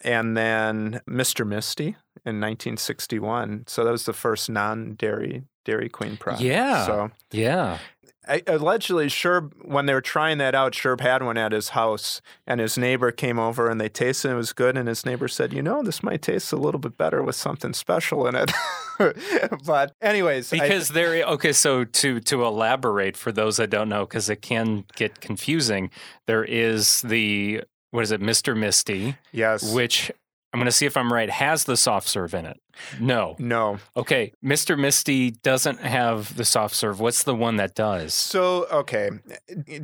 [0.04, 6.44] and then mr misty in 1961 so that was the first non-dairy dairy queen product
[6.44, 6.86] Yeah.
[6.86, 7.78] so yeah.
[8.26, 12.22] I, allegedly, Sherb, when they were trying that out, Sherb had one at his house,
[12.48, 14.32] and his neighbor came over and they tasted it.
[14.32, 16.98] It was good, and his neighbor said, "You know, this might taste a little bit
[16.98, 18.50] better with something special in it."
[19.66, 21.52] but, anyways, I- Because there, okay.
[21.52, 25.90] So to to elaborate for those that don't know, because it can get confusing.
[26.26, 27.64] There is the
[27.94, 30.12] what is it, Mister Misty, yes, which
[30.52, 31.30] I'm going to see if I'm right.
[31.30, 32.60] Has the soft serve in it?
[33.00, 33.36] No.
[33.38, 33.78] no.
[33.96, 37.00] Okay, Mister Misty doesn't have the soft serve.
[37.00, 38.16] What's the one that does?
[38.16, 39.12] So, okay,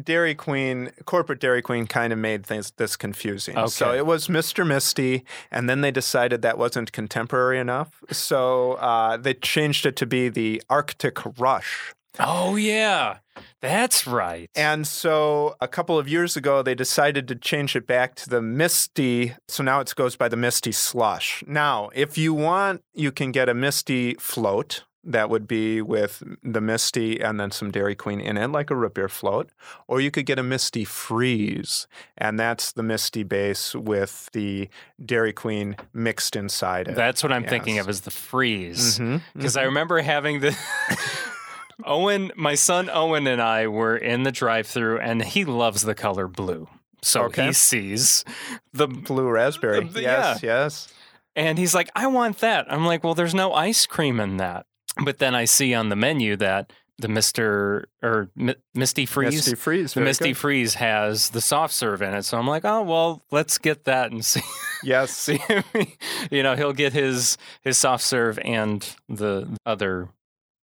[0.04, 3.58] Dairy Queen, corporate Dairy Queen, kind of made things this confusing.
[3.58, 3.68] Okay.
[3.68, 4.66] So it was Mr.
[4.66, 10.08] Misty, and then they decided that wasn't contemporary enough, so uh, they changed it to
[10.08, 11.94] be the Arctic Rush.
[12.20, 13.20] Oh yeah,
[13.62, 14.50] That's right.
[14.56, 18.42] And so a couple of years ago, they decided to change it back to the
[18.42, 19.34] Misty.
[19.48, 21.44] So now it goes by the Misty Slush.
[21.48, 24.84] Now, if you want, you can get a Misty float.
[25.02, 28.76] That would be with the Misty and then some Dairy Queen in it, like a
[28.76, 29.50] root beer float.
[29.88, 34.68] Or you could get a Misty Freeze, and that's the Misty base with the
[35.04, 36.96] Dairy Queen mixed inside it.
[36.96, 39.00] That's what I'm thinking of as the freeze.
[39.00, 40.56] Mhm, Because I remember having the.
[41.86, 45.96] Owen, my son Owen, and I were in the drive through, and he loves the
[45.96, 46.68] color blue.
[47.02, 47.48] So Okay.
[47.48, 48.26] he sees
[48.74, 48.88] the.
[48.88, 49.86] Blue raspberry.
[49.88, 50.94] The- yes, yes.
[51.36, 52.72] And he's like, I want that.
[52.72, 54.66] I'm like, well, there's no ice cream in that.
[55.04, 57.86] But then I see on the menu that the Mr.
[58.04, 59.36] or Mi- Misty Freeze.
[59.36, 59.94] Misty Freeze.
[59.94, 60.38] the Misty good.
[60.38, 62.24] Freeze has the soft serve in it.
[62.24, 64.42] So I'm like, oh, well, let's get that and see.
[64.84, 65.12] Yes.
[65.12, 65.40] see
[66.30, 70.10] you know, he'll get his his soft serve and the other,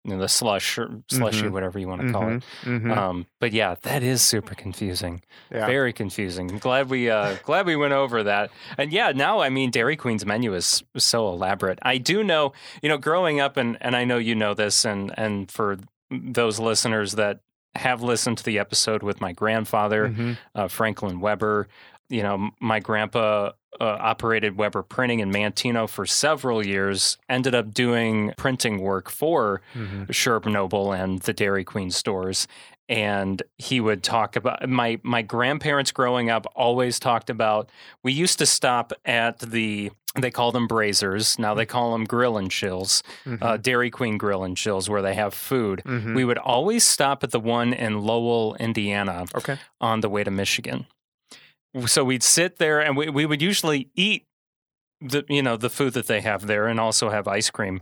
[0.03, 1.51] you know, the slush or slushy, Mhm.
[1.51, 2.43] whatever you want to call it.
[2.63, 2.97] Mhm, mhm.
[2.97, 5.21] Um, but yeah, that is super confusing.
[5.51, 5.65] yeah.
[5.67, 6.49] Very confusing.
[6.49, 8.49] I'm glad we uh, glad we went over that.
[8.77, 11.77] And yeah, now I mean Dairy Queen's menu is so elaborate.
[11.83, 15.13] I do know, you know, growing up and and I know you know this and
[15.17, 15.77] and for
[16.09, 17.39] those listeners that
[17.75, 20.37] have listened to the episode with my grandfather, Mhm.
[20.55, 21.69] uh, Franklin Weber,
[22.11, 27.73] you know, my grandpa uh, operated Weber Printing in Manteno for several years, ended up
[27.73, 30.07] doing printing work for Mhm.
[30.07, 32.47] Sherb Noble and the Dairy Queen stores.
[32.89, 37.69] And he would talk about my my grandparents growing up always talked about
[38.03, 42.37] we used to stop at the they call them Braziers now they call them grill
[42.37, 43.01] and chills
[43.41, 46.15] uh, Dairy Queen grill and chills where they have food Mhm.
[46.15, 49.55] we would always stop at the one in Lowell Indiana Okay.
[49.79, 50.85] on the way to Michigan
[51.85, 54.25] so we'd sit there and we, we would usually eat
[54.99, 57.81] the you know the food that they have there and also have ice cream.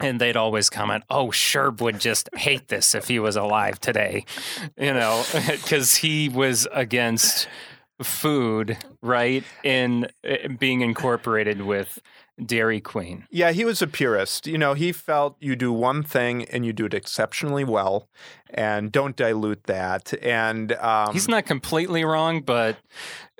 [0.00, 4.24] And they'd always comment, "Oh, Sherb would just hate this if he was alive today,"
[4.76, 7.48] you know, because he was against
[8.00, 11.98] food, right, in uh, being incorporated with
[12.44, 13.26] Dairy Queen.
[13.30, 14.46] Yeah, he was a purist.
[14.46, 18.08] You know, he felt you do one thing and you do it exceptionally well,
[18.54, 20.14] and don't dilute that.
[20.22, 22.76] And um, He's not completely wrong, but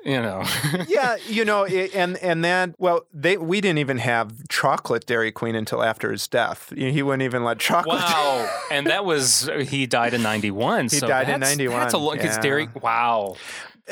[0.05, 0.43] you know,
[0.87, 5.31] yeah, you know, i- and and that well, they we didn't even have chocolate Dairy
[5.31, 6.71] Queen until after his death.
[6.75, 7.99] He wouldn't even let chocolate.
[7.99, 8.49] wow.
[8.71, 10.83] And that was he died in '91.
[10.85, 12.41] He so died in that's- 91, That's a because yeah.
[12.41, 12.69] Dairy.
[12.81, 13.35] Wow.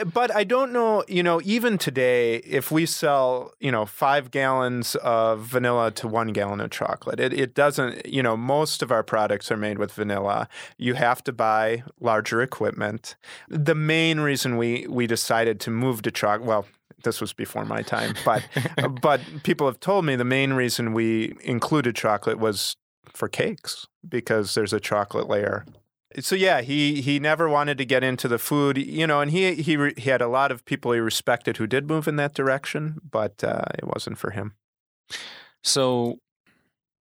[0.05, 4.95] But I don't know, you know, even today, if we sell, you know, five gallons
[4.95, 9.03] of vanilla to one gallon of chocolate, it, it doesn't, you know, most of our
[9.03, 10.47] products are made with vanilla.
[10.77, 13.15] You have to buy larger equipment.
[13.49, 16.65] The main reason we, we decided to move to chocolate, well,
[17.03, 18.43] this was before my time, but
[19.01, 22.75] but people have told me the main reason we included chocolate was
[23.13, 25.65] for cakes because there's a chocolate layer.
[26.19, 29.55] So yeah, he he never wanted to get into the food, you know, and he
[29.55, 32.33] he re- he had a lot of people he respected who did move in that
[32.33, 34.53] direction, but uh, it wasn't for him.
[35.63, 36.19] So,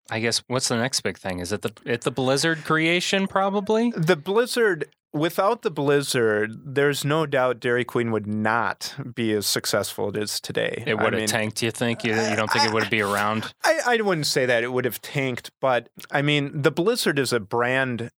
[0.09, 1.39] I guess what's the next big thing?
[1.39, 3.27] Is it the it the Blizzard creation?
[3.27, 3.91] Probably.
[3.95, 10.09] The Blizzard, without the Blizzard, there's no doubt Dairy Queen would not be as successful
[10.09, 10.83] as it is today.
[10.87, 11.61] It I would have mean, tanked.
[11.61, 12.03] You think?
[12.03, 13.53] You, you don't think it would be around?
[13.63, 17.31] I, I wouldn't say that it would have tanked, but I mean, the Blizzard is
[17.31, 18.09] a brand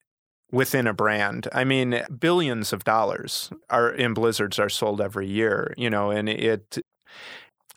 [0.50, 1.48] within a brand.
[1.52, 6.28] I mean, billions of dollars are in Blizzards are sold every year, you know, and
[6.28, 6.78] it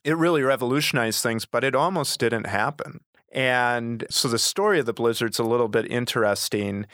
[0.03, 3.01] it really revolutionized things, but it almost didn't happen.
[3.31, 6.87] And so the story of the Blizzard's a little bit interesting.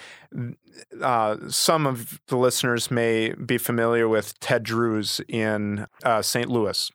[1.01, 6.49] Uh, some of the listeners may be familiar with Ted Drewes in uh, St.
[6.49, 6.91] Louis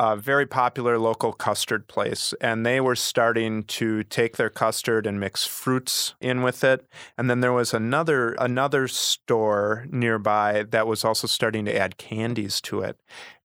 [0.00, 5.20] a very popular local custard place, and they were starting to take their custard and
[5.20, 6.86] mix fruits in with it.
[7.18, 12.62] And then there was another another store nearby that was also starting to add candies
[12.62, 12.98] to it,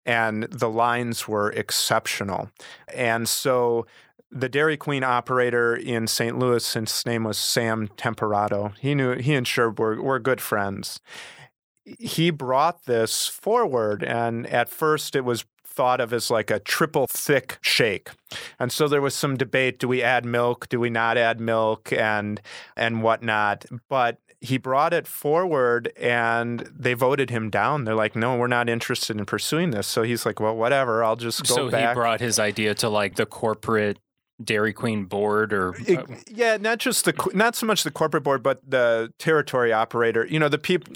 [0.05, 2.49] and the lines were exceptional.
[2.87, 3.85] And so
[4.31, 6.39] the Dairy Queen operator in St.
[6.39, 8.71] Louis, his name was Sam Temperato.
[8.79, 11.01] He knew he and Sherb were, were good friends.
[11.83, 15.43] He brought this forward, and at first it was
[15.75, 18.09] thought of as like a triple thick shake.
[18.59, 21.91] And so there was some debate, do we add milk, do we not add milk
[21.93, 22.41] and
[22.75, 23.65] and whatnot.
[23.89, 27.83] But he brought it forward and they voted him down.
[27.85, 29.87] They're like, no, we're not interested in pursuing this.
[29.87, 31.89] So he's like, well, whatever, I'll just go so back.
[31.89, 33.97] he brought his idea to like the corporate
[34.43, 38.23] Dairy Queen board, or It- uh, yeah, not just the not so much the corporate
[38.23, 40.27] board, but the territory operator.
[40.29, 40.93] You know, the people,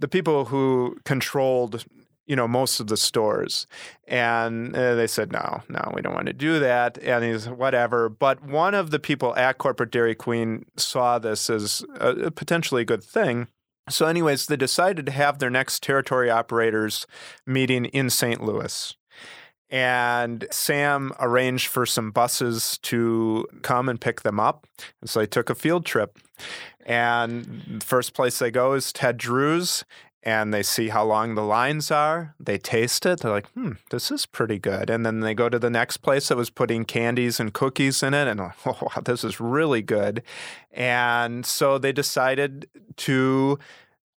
[0.00, 1.84] the people who controlled,
[2.28, 3.66] you know, most of the stores,
[4.06, 6.98] and uh, they said no, no, we don't want to do that.
[6.98, 8.10] And he's whatever.
[8.10, 13.02] But one of the people at corporate Dairy Queen saw this as a, potentially good
[13.02, 13.48] thing.
[13.88, 17.06] So, anyways, they decided to have their next territory operators
[17.46, 18.42] meeting in St.
[18.42, 18.94] Louis.
[19.70, 24.66] And Sam arranged for some buses to come and pick them up.
[25.00, 26.18] And so they took a field trip.
[26.86, 29.84] And the first place they go is Ted Drewes.
[30.22, 32.34] And they see how long the lines are.
[32.40, 33.20] They taste it.
[33.20, 34.90] They're like, hmm, this is pretty good.
[34.90, 38.14] And then they go to the next place that was putting candies and cookies in
[38.14, 38.26] it.
[38.26, 40.22] And, oh, wow, this is really good.
[40.72, 43.58] And so they decided to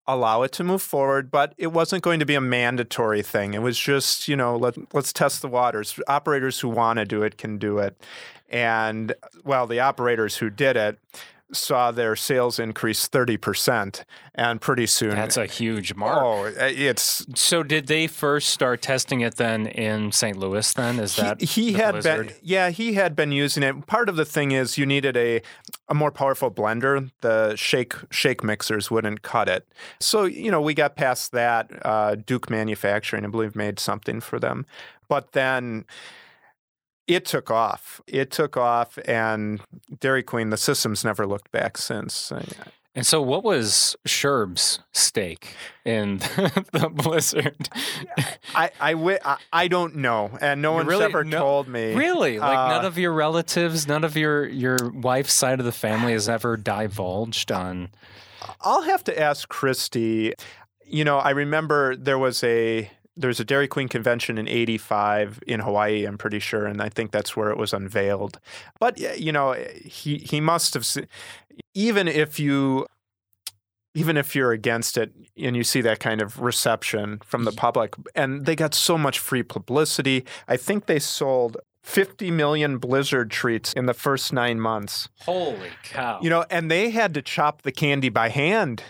[0.07, 3.53] allow it to move forward, but it wasn't going to be a mandatory thing.
[3.53, 5.99] It was just, you know, let, let's test the waters.
[6.07, 8.01] Operators who want to do it can do it.
[8.49, 10.99] And well, the operators who did it
[11.53, 14.03] saw their sales increase 30%
[14.35, 16.19] and pretty soon That's a huge mark.
[16.21, 20.37] oh it's So did they first start testing it then in St.
[20.37, 20.99] Louis then?
[20.99, 22.27] Is that he, he the had Blizzard?
[22.27, 25.41] been yeah he had been using it part of the thing is you needed a
[25.89, 29.67] a more powerful blender the shake shake mixers wouldn't cut it
[29.99, 34.39] so you know we got past that uh, duke manufacturing i believe made something for
[34.39, 34.65] them
[35.09, 35.83] but then
[37.07, 39.61] it took off it took off and
[39.99, 42.31] dairy queen the system's never looked back since
[42.93, 46.17] And so what was Sherb's stake in
[46.73, 47.69] the Blizzard?
[48.53, 48.93] I, I,
[49.23, 52.37] I, I don't know and no You one's really- ever no- told me Really?
[52.37, 56.11] Like none Uh, of your relatives, none of your your wife's side of the family
[56.11, 57.89] has ever divulged on
[58.59, 60.33] I'll have to ask Christy.
[60.85, 62.89] You know, I remember there was a
[63.21, 67.11] there's a Dairy Queen convention in 85 in Hawaii, I'm pretty sure, and I think
[67.11, 68.39] that's where it was unveiled.
[68.79, 69.53] But you know,
[69.85, 70.85] he he must have
[71.73, 72.85] even if you
[73.93, 77.59] even if you're against it and you see that kind of reception from the mm-hmm.
[77.59, 83.31] public and they got so much free publicity, I think they sold 50 million Blizzard
[83.31, 85.09] treats in the first 9 months.
[85.21, 86.19] Holy cow.
[86.21, 88.83] You know, and they had to chop the candy by hand.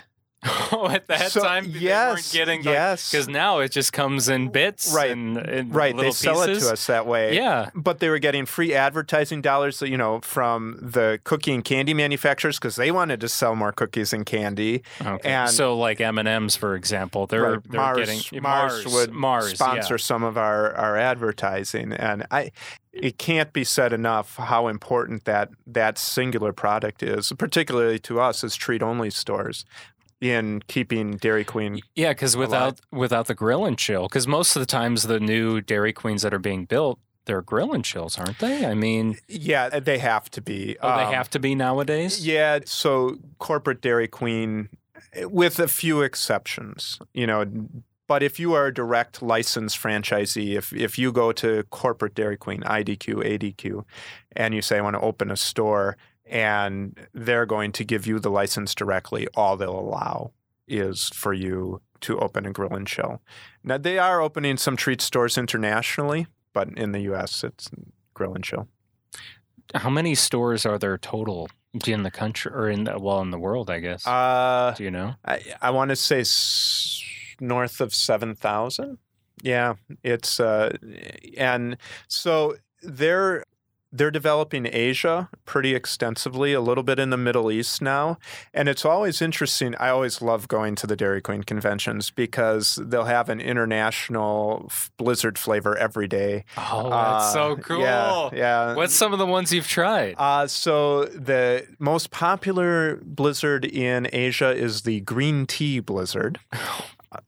[0.44, 3.10] Oh, at that So, time they yes, weren't getting yes.
[3.10, 6.72] because now it just comes in bits Right, and, and Right, they sell it to
[6.72, 7.36] us that way.
[7.36, 7.70] Yeah.
[7.74, 12.58] But they were getting free advertising dollars, you know, from the cookie and candy manufacturers
[12.58, 14.82] because they wanted to sell more cookies and candy.
[15.00, 15.28] Okay.
[15.28, 19.12] And- so like M and M's, for example, they're, Right, they're Mars, getting Mars, would
[19.12, 19.98] Mars sponsor yeah.
[19.98, 22.52] some of our, our advertising, and I.
[22.92, 28.44] It can't be said enough how important that that singular product is, particularly to us
[28.44, 29.64] as treat only stores,
[30.22, 31.80] in keeping Dairy Queen.
[31.96, 35.60] Yeah, because without without the grill and chill, because most of the times the new
[35.60, 38.64] Dairy Queens that are being built, they're grill and chills, aren't they?
[38.64, 40.76] I mean, Yeah, they have to be.
[40.80, 42.24] oh, they Um, have to be nowadays.
[42.24, 44.68] Yeah, so corporate Dairy Queen,
[45.12, 47.44] eh, with a few exceptions, you know.
[48.08, 52.36] But if you are a direct licensed franchisee, if if you go to corporate Dairy
[52.36, 53.84] Queen, IDQ, ADQ,
[54.36, 55.96] and you say I want to open a store,
[56.26, 60.32] and they're going to give you the license directly, all they'll allow
[60.68, 63.20] is for you to open a grill and chill.
[63.62, 67.44] Now they are opening some treat stores internationally, but in the U.S.
[67.44, 67.70] it's
[68.14, 68.68] grill and chill.
[69.74, 71.48] How many stores are there total
[71.86, 73.70] in the country or in the, well in the world?
[73.70, 74.06] I guess.
[74.06, 75.14] Uh, Do you know?
[75.24, 77.02] I, I want to say s-
[77.40, 78.98] north of 7,000.
[79.42, 80.76] Yeah, it's uh
[81.36, 83.44] and so they're
[83.92, 88.18] they're developing Asia pretty extensively, a little bit in the Middle East now.
[88.54, 89.74] And it's always interesting.
[89.78, 94.90] I always love going to the Dairy Queen conventions because they'll have an international f-
[94.96, 96.44] Blizzard flavor every day.
[96.56, 97.80] Oh, that's so Uh, cool.
[97.80, 98.30] Yeah.
[98.32, 98.74] yeah.
[98.74, 100.14] What's some of the ones you've tried?
[100.16, 106.38] Uh, so the most popular blizzard in Asia is the green tea blizzard.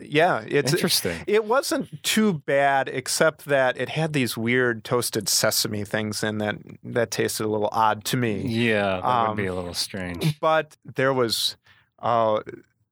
[0.00, 1.18] Yeah, it's Interesting.
[1.26, 6.56] it wasn't too bad, except that it had these weird toasted sesame things in that
[6.82, 8.42] that tasted a little odd to me.
[8.46, 10.38] Yeah, that would be Um, a little strange.
[10.40, 11.56] But there was
[12.00, 12.40] uh,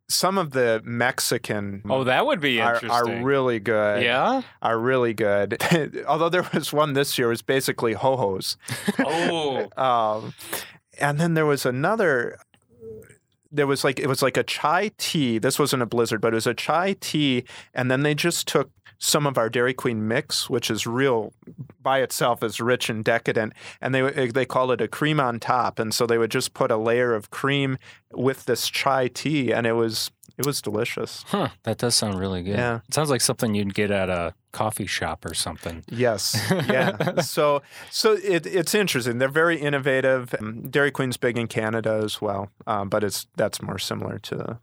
[0.09, 1.83] some of the Mexican.
[1.89, 3.21] Oh, that would be are, interesting.
[3.21, 4.03] are really good.
[4.03, 4.43] yeah.
[4.61, 5.59] are really good.
[6.09, 8.57] Although there was one this year, it was basically ho hos.
[8.99, 10.35] Oh, Um,
[11.01, 12.37] and then there was another.
[13.53, 15.39] There was like it was like a chai tea.
[15.39, 17.45] This wasn't a blizzard, but it was a chai tea.
[17.75, 21.33] And then they just took some of our Dairy Queen mix, which is real
[21.83, 25.41] by itself is rich and decadent, and they eh, they call it a cream on
[25.41, 25.79] top.
[25.79, 27.79] And so they would just put a layer of cream
[28.13, 31.25] with this chai tea, and it was it was delicious.
[31.29, 31.49] huh.
[31.65, 32.57] That does sound really good.
[32.57, 32.81] Yeah.
[32.89, 35.83] It sounds like something you'd get at a coffee shop or something.
[35.89, 37.21] Yes, yeah.
[37.21, 39.19] so so it, it's interesting.
[39.19, 40.35] They're very innovative.
[40.39, 44.59] Um, Dairy Queen's big in Canada as well, um, but it's that's more similar to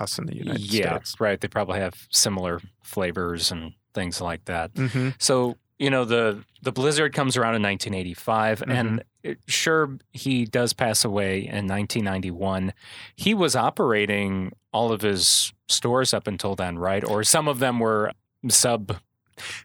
[0.00, 1.20] us in the United yeah, States.
[1.20, 1.40] right.
[1.40, 4.70] They probably have similar flavors and things like that.
[4.76, 9.32] hmm So, you know, the the blizzard comes around in 1985, and mm-hmm.
[9.46, 12.72] sure he does pass away in 1991.
[13.16, 17.04] He was operating all of his stores up until then, right?
[17.04, 18.12] Or some of them were
[18.48, 18.96] sub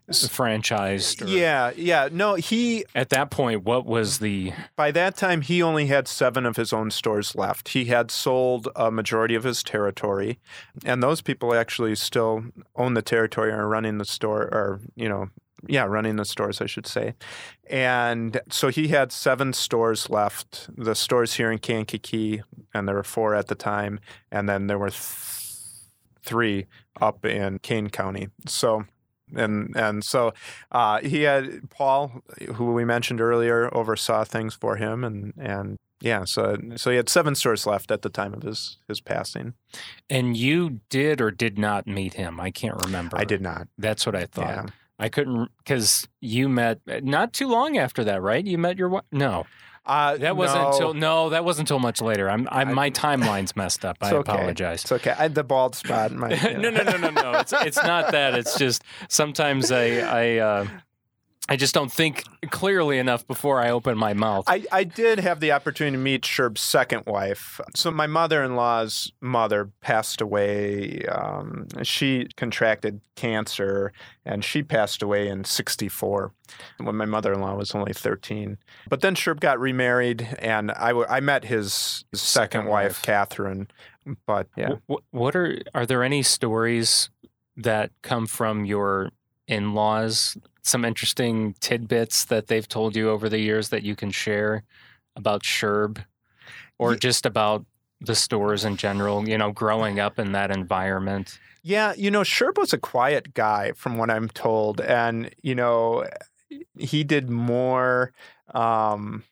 [0.10, 1.22] franchised.
[1.22, 2.10] or- Yeah, yeah.
[2.12, 6.46] No, he At that point, what was the by that time he only had seven
[6.46, 7.70] of his own stores left.
[7.70, 10.40] He had sold a majority of his territory,
[10.86, 15.10] and those people actually still own the territory and are running the store, or you
[15.10, 15.30] know,
[15.68, 17.14] yeah, running the stores, I should say.
[17.70, 20.70] And so he had seven stores left.
[20.76, 22.42] The stores here in Kankakee,
[22.74, 24.00] and there were four at the time,
[24.32, 25.02] and then there were th-
[26.24, 26.66] three
[27.00, 28.30] up in Kane County.
[28.48, 28.86] So.
[29.36, 30.34] And and so
[30.72, 32.22] uh, he had Paul,
[32.54, 37.10] who we mentioned earlier, oversaw things for him, and and yeah, so so he had
[37.10, 39.56] seven stores left at the time of his his passing.
[40.10, 42.40] and you did or did not meet him?
[42.40, 43.18] I can't remember.
[43.18, 43.68] I did not.
[43.80, 44.48] That's what I thought.
[44.48, 44.66] Yeah.
[45.00, 48.46] I couldn't because you met not too long after that, right?
[48.46, 49.04] You met your wife.
[49.12, 49.46] No,
[49.86, 52.30] Uh, that wasn't no, until no, that wasn't until much later.
[52.30, 53.98] I'm, I, I- my timeline's messed up.
[54.02, 54.32] I okay.
[54.32, 54.84] apologize.
[54.84, 55.12] It's okay.
[55.12, 56.12] I had the bald spot.
[56.12, 57.34] in My, you no, no, no, no, no.
[57.40, 58.34] It's it's not that.
[58.36, 60.68] It's just sometimes I I uh,
[61.48, 64.46] I just don't think clearly enough before I open my mouth.
[64.48, 67.62] I, I did have the opportunity to meet Sherb's second wife.
[67.76, 71.06] So my mother-in-law's mother passed away.
[71.06, 73.94] Um, she contracted cancer,
[74.26, 76.32] and she passed away in '64
[76.78, 78.58] when my mother-in-law was only 13.
[78.90, 82.84] But then Sherb got remarried, and I, w- I met his, his second, Second wife,
[82.90, 83.02] wife.
[83.04, 83.68] Catherine.
[84.26, 87.10] But yeah, wh- what are are there any stories
[87.58, 89.10] that come from your
[89.48, 90.38] in-laws?
[90.62, 94.64] Some interesting tidbits that they've told you over the years that you can share
[95.16, 96.04] about Sherb,
[96.80, 97.66] or Ye- just about
[98.02, 99.28] the stores in general.
[99.28, 101.40] You know, growing up in that environment.
[101.64, 104.82] Yeah, you know, Sherb was a quiet guy from what I'm told.
[104.82, 106.06] And, you know,
[106.78, 108.12] he did more
[108.54, 109.24] um,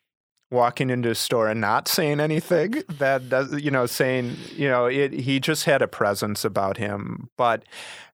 [0.53, 4.85] walking into a store and not saying anything that does, you know, saying, you know,
[4.85, 7.29] it, he just had a presence about him.
[7.35, 7.65] But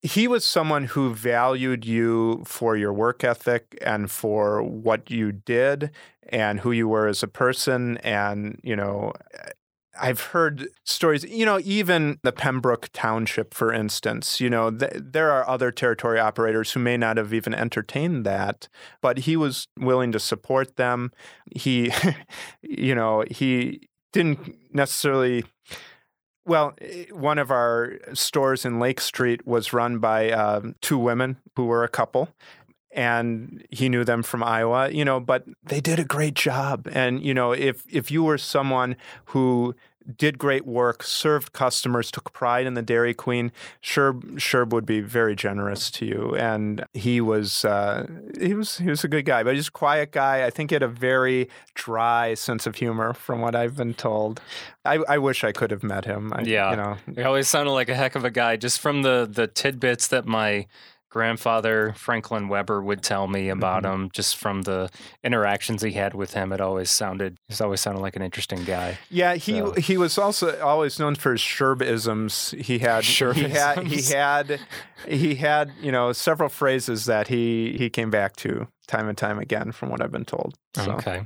[0.01, 5.91] he was someone who valued you for your work ethic and for what you did
[6.29, 7.97] and who you were as a person.
[7.97, 9.13] And, you know,
[9.99, 15.31] I've heard stories, you know, even the Pembroke Township, for instance, you know, th- there
[15.31, 18.67] are other territory operators who may not have even entertained that,
[19.01, 21.11] but he was willing to support them.
[21.55, 21.91] He,
[22.61, 25.43] you know, he didn't necessarily.
[26.45, 31.37] Well, eh, one of our stores in Lake Street was run by um, two women
[31.55, 32.29] who were a couple
[32.91, 36.87] and he knew them from Iowa, you know, but they did a great job.
[36.91, 39.75] And, you know, if if you were someone who
[40.17, 43.51] did great work, served customers, took pride in the Dairy Queen,
[43.83, 46.35] Sherb Sherb would be very generous to you.
[46.35, 48.07] And he was uh,
[48.41, 50.43] he was he was a good guy, but he's a quiet guy.
[50.45, 54.41] I think he had a very dry sense of humor, from what I've been told.
[54.83, 56.33] I, I wish I could have met him.
[56.33, 56.71] I, Yeah.
[56.71, 59.45] you know, He always sounded like a heck of a guy, just from the the
[59.45, 60.65] tidbits that my
[61.09, 63.93] grandfather Franklin Weber would tell me about Mhm.
[63.93, 64.09] him.
[64.13, 64.89] Just from the
[65.23, 68.97] interactions he had with him, it always sounded he's always sounded like an interesting guy.
[69.09, 72.59] Yeah, he So- he was also always known for his Sherbisms.
[72.63, 74.59] He had he had he had
[75.07, 79.37] he had you know several phrases that he he came back to time and time
[79.39, 80.55] again, from what I've been told.
[80.75, 80.91] So.
[80.93, 81.25] Okay.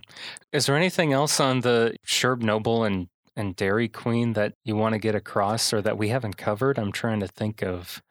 [0.51, 4.93] Is there anything else on the Sherb Noble and and Dairy Queen that you want
[4.93, 6.77] to get across or that we haven't covered?
[6.77, 8.01] I'm trying to think of.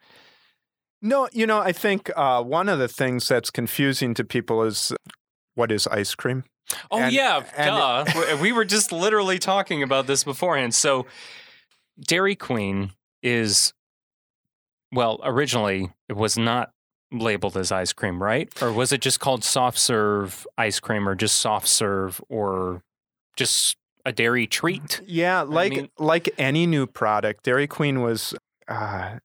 [1.02, 4.92] No, you know, I think uh, one of the things that's confusing to people is
[5.56, 6.44] what is ice cream.
[6.90, 8.36] Oh And- yeah, and- duh.
[8.40, 10.74] we were just literally talking about this beforehand.
[10.74, 11.06] So,
[12.00, 12.92] Dairy Queen
[13.22, 13.72] is,
[14.92, 16.70] well, originally it was not
[17.10, 18.50] labeled as ice cream, right?
[18.62, 22.80] Or was it just called soft serve ice cream, or just soft serve, or
[23.36, 23.76] just
[24.06, 25.00] a dairy treat?
[25.04, 28.34] Yeah, like mean- like any new product, Dairy Queen was
[28.68, 29.18] uh,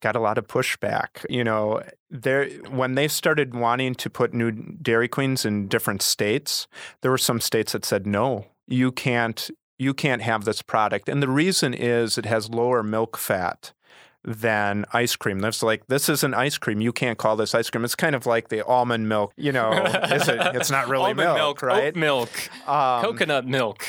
[0.00, 1.24] got a lot of pushback.
[1.28, 6.66] You know, there when they started wanting to put new Dairy Queens in different states,
[7.02, 11.22] there were some states that said no, you can't you can't have this product, and
[11.22, 13.72] the reason is it has lower milk fat
[14.24, 15.38] than ice cream.
[15.38, 16.80] That's like this isn't ice cream.
[16.80, 17.84] You can't call this ice cream.
[17.84, 19.32] It's kind of like the almond milk.
[19.36, 19.72] You know,
[20.12, 21.94] is it, it's not really Almond milk, oat right?
[21.96, 22.28] milk,
[22.68, 23.84] Um, coconut milk.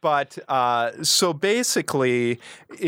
[0.00, 2.38] but uh, so basically,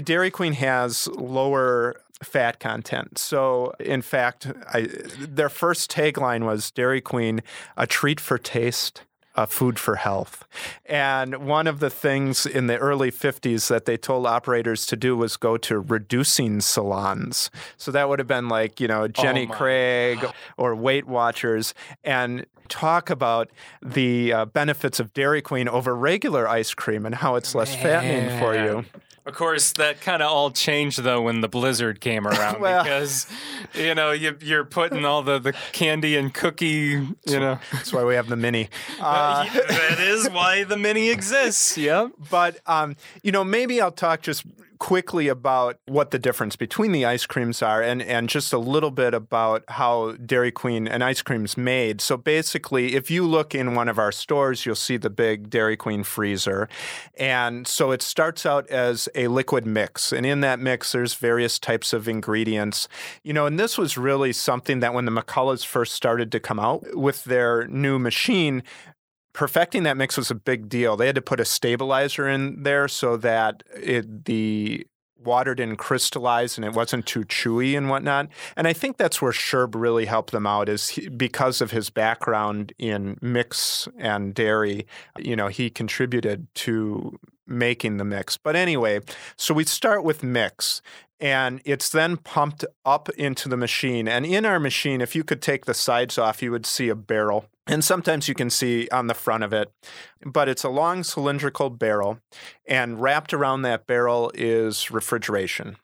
[0.04, 3.18] Dairy Queen has lower fat content.
[3.18, 7.42] So in fact, I, their first tagline was Dairy Queen,
[7.76, 9.02] a treat for taste.
[9.36, 10.44] a food for health.
[10.86, 15.16] And one of the things in the early 50s that they told operators to do
[15.16, 17.50] was go to reducing salons.
[17.76, 20.24] So that would have been like, you know, Jenny my Craig
[20.56, 23.50] or Weight Watchers and talk about
[23.82, 28.38] the uh, benefits of Dairy Queen over regular ice cream and how it's less fattening
[28.38, 28.84] for you.
[29.26, 33.26] Of course, that kind of all changed though when the blizzard came around Well- because
[33.74, 36.66] you know you, you're putting all the, the candy and cookie.
[37.26, 38.68] You know, That's why we have the mini.
[39.00, 41.76] Uh, that is why the mini exists.
[41.84, 42.12] Yep.
[42.30, 44.44] But um, you know, maybe I'll talk just
[44.84, 48.90] quickly about what the difference between the ice creams are, and and just a little
[48.90, 52.02] bit about how Dairy Queen and ice cream's made.
[52.02, 55.74] So basically, if you look in one of our stores, you'll see the big Dairy
[55.74, 56.68] Queen freezer,
[57.16, 61.58] and so it starts out as a liquid mix, and in that mix, there's various
[61.58, 62.86] types of ingredients.
[63.22, 66.60] You know, and this was really something that when the McCulloughs first started to come
[66.60, 68.62] out with their new machine,
[69.34, 70.96] perfecting that mix was a big deal.
[70.96, 74.86] They had to put a stabilizer in there so that it, the
[75.18, 78.28] water didn't crystallize and it wasn't too chewy and whatnot.
[78.56, 81.90] And I think that's where Sherb really helped them out is he, because of his
[81.90, 84.86] background in mix and dairy,
[85.18, 88.36] you know, he contributed to making the mix.
[88.36, 89.00] But anyway,
[89.36, 90.80] so we start with mix
[91.20, 94.08] and it's then pumped up into the machine.
[94.08, 96.94] And in our machine, if you could take the sides off, you would see a
[96.94, 97.46] barrel.
[97.66, 99.72] And sometimes you can see on the front of it,
[100.24, 102.18] but it's a long cylindrical barrel,
[102.66, 105.76] and wrapped around that barrel is refrigeration.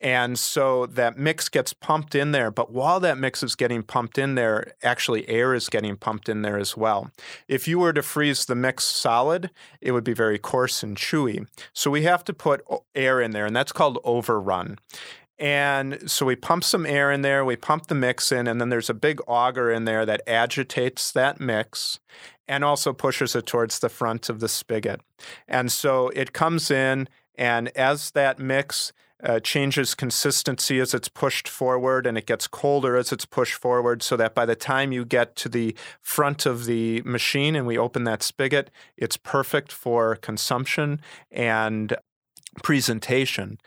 [0.00, 4.16] And so that mix gets pumped in there, but while that mix is getting pumped
[4.16, 7.10] in there, actually air is getting pumped in there as well.
[7.48, 9.50] If you were to freeze the mix solid,
[9.82, 11.46] it would be very coarse and chewy.
[11.74, 14.78] So we have to put air in there, and that's called overrun.
[15.38, 18.68] And so we pump some air in there, we pump the mix in, and then
[18.68, 21.98] there's a big auger in there that agitates that mix
[22.48, 25.00] and also pushes it towards the front of the spigot.
[25.46, 28.92] And so it comes in, and as that mix
[29.22, 34.02] uh, changes consistency as it's pushed forward and it gets colder as it's pushed forward,
[34.02, 37.78] so that by the time you get to the front of the machine and we
[37.78, 41.00] open that spigot, it's perfect for consumption
[41.30, 41.96] and
[42.62, 43.58] presentation.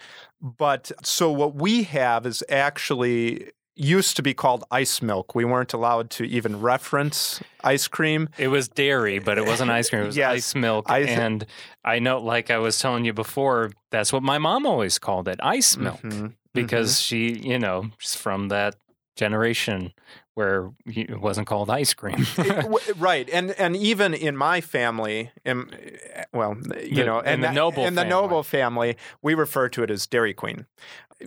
[0.41, 5.34] But so what we have is actually used to be called ice milk.
[5.36, 8.30] We weren't allowed to even reference ice cream.
[8.38, 10.03] It was dairy, but it wasn't ice cream.
[10.03, 10.89] It was Yes, ice milk.
[10.89, 11.45] ice- and
[11.84, 15.39] I know, like I was telling you before, that's what my mom always called it
[15.41, 16.34] ice milk Mhm.
[16.53, 18.76] because she, you know, she's from that
[19.15, 19.93] generation
[20.36, 22.26] where it wasn't called ice cream.
[22.97, 25.69] Right and and even in my family in,
[26.34, 29.84] well you The- know and the that- Noble in the noble family we refer to
[29.84, 30.65] it as dairy queen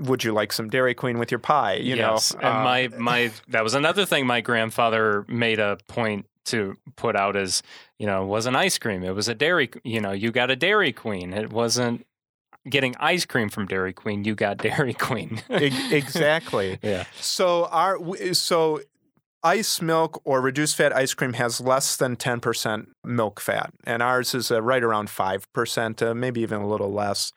[0.01, 2.35] would you like some dairy queen with your pie you yes.
[2.35, 6.77] know and um, my my that was another thing my grandfather made a point to
[6.95, 7.63] put out as
[7.99, 10.57] you know it wasn't ice cream it was a dairy you know you got a
[10.57, 11.33] dairy queen.
[11.33, 12.07] It wasn't
[12.69, 15.43] getting ice cream from dairy queen you got dairy queen.
[15.49, 16.79] Exactly.
[16.87, 17.05] Yeah.
[17.21, 17.99] So our
[18.33, 18.81] so
[19.43, 24.35] ice milk or reduced fat ice cream has less than 10% milk fat and ours
[24.35, 27.33] is uh, right around 5% uh, maybe even a little less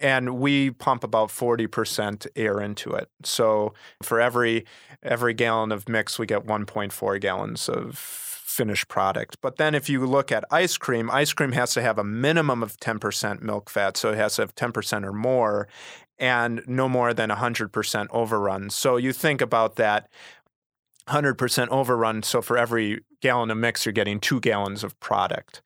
[0.00, 4.64] and we pump about 40% air into it so for every
[5.02, 10.06] every gallon of mix we get 1.4 gallons of finished product but then if you
[10.06, 13.96] look at ice cream ice cream has to have a minimum of 10% milk fat
[13.96, 15.68] so it has to have 10% or more
[16.18, 18.70] and no more than 100% overrun.
[18.70, 20.08] So you think about that
[21.08, 22.22] 100% overrun.
[22.22, 25.62] So for every gallon of mix, you're getting two gallons of product.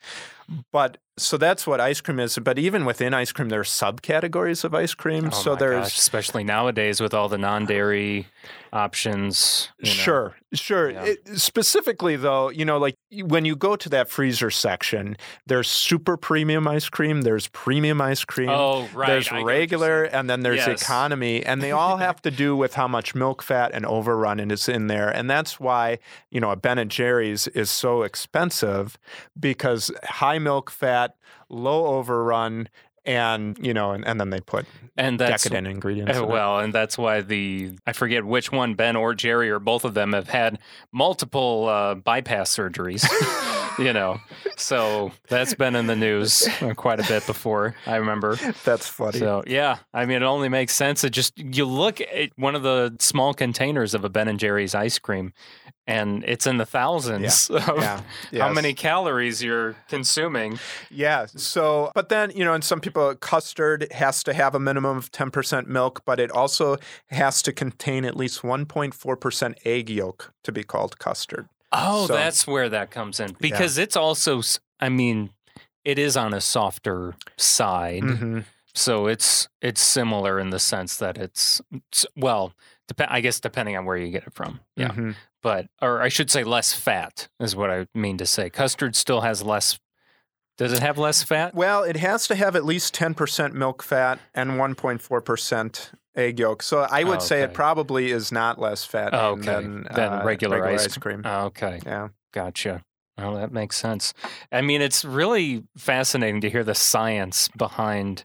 [0.73, 2.39] But so that's what ice cream is.
[2.39, 5.27] But even within ice cream, there are subcategories of ice cream.
[5.27, 8.27] Oh so there's gosh, especially nowadays with all the non-dairy
[8.73, 9.69] options.
[9.79, 9.93] you know.
[9.95, 10.91] Sure, sure.
[10.91, 11.05] Yeah.
[11.05, 12.95] It- specifically, though, you know, like
[13.25, 18.25] when you go to that freezer section, there's super premium ice cream, there's premium ice
[18.25, 19.09] cream, Oh, right.
[19.09, 20.83] there's I get what you're regular, and then there's Yes.
[20.83, 24.69] economy, and they all have to do with how much milk fat and overrun is
[24.69, 25.99] in there, and that's why
[26.31, 28.97] you know a Ben and Jerry's is so expensive
[29.39, 31.10] because high milk fat,
[31.49, 32.69] low overrun.
[33.07, 36.19] And you know, and, and then they put and that's decadent ingredients.
[36.19, 39.59] Uh, in well, and that's why the I forget which one, Ben or Jerry or
[39.59, 40.59] both of them have had
[40.93, 43.09] multiple uh, bypass surgeries.
[43.79, 44.21] you know,
[44.57, 47.75] so that's been in the news quite a bit before.
[47.87, 48.37] I remember.
[48.65, 49.19] that's funny.
[49.19, 51.05] So yeah, I mean, it only makes sense.
[51.05, 54.75] It just you look at one of the small containers of a Ben and Jerry's
[54.75, 55.33] ice cream,
[55.91, 58.01] and it's in the thousands of yeah,
[58.33, 60.59] how many calories you're consuming.
[60.89, 61.27] Yeah.
[61.27, 65.11] So, but then, you know, and some people, custard has to have a minimum of
[65.11, 66.77] 10% milk, but it also
[67.09, 71.49] has to contain at least 1.4% egg yolk to be called custard.
[71.73, 74.41] Oh, So- that's where that comes in because it's also,
[74.81, 75.31] I mean,
[75.85, 78.45] it is on a softer side, Mhm.
[78.75, 82.53] so it's it's similar in the sense that it's it's- well,
[82.89, 84.61] dep- I guess depending on where you get it from.
[84.77, 85.15] Yeah, Mhm.
[85.43, 88.51] but or I should say less fat is what I mean to say.
[88.51, 89.79] Custard still has less.
[90.61, 91.55] Does it have less fat?
[91.55, 96.63] Well, it has to have at least 10% milk fat and 1.4% egg yolk.
[96.63, 99.47] So I would Oh, say it probably is not less fat Oh, okay.
[99.47, 101.23] than, Than uh, regular ice ice cream.
[101.25, 101.81] Oh, okay.
[101.87, 102.09] Yeah.
[102.33, 102.83] Gotcha.
[103.17, 104.13] Well, that makes sense.
[104.53, 108.25] I mean, it's really fascinating to hear the science behind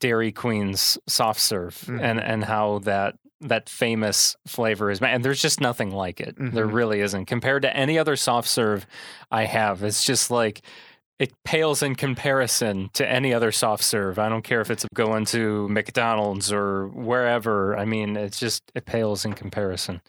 [0.00, 2.00] Dairy Queen's soft serve Mhm.
[2.02, 5.00] and and how that that famous flavor is.
[5.00, 6.34] And there's just nothing like it.
[6.38, 6.72] There Mhm.
[6.72, 8.86] really isn't compared to any other soft serve
[9.30, 9.82] I have.
[9.84, 10.62] It's just like
[11.18, 14.18] it pales in comparison to any other soft serve.
[14.18, 17.74] I don't care if it's going to McDonald's or wherever.
[17.76, 20.02] I mean, it's just it pales in comparison.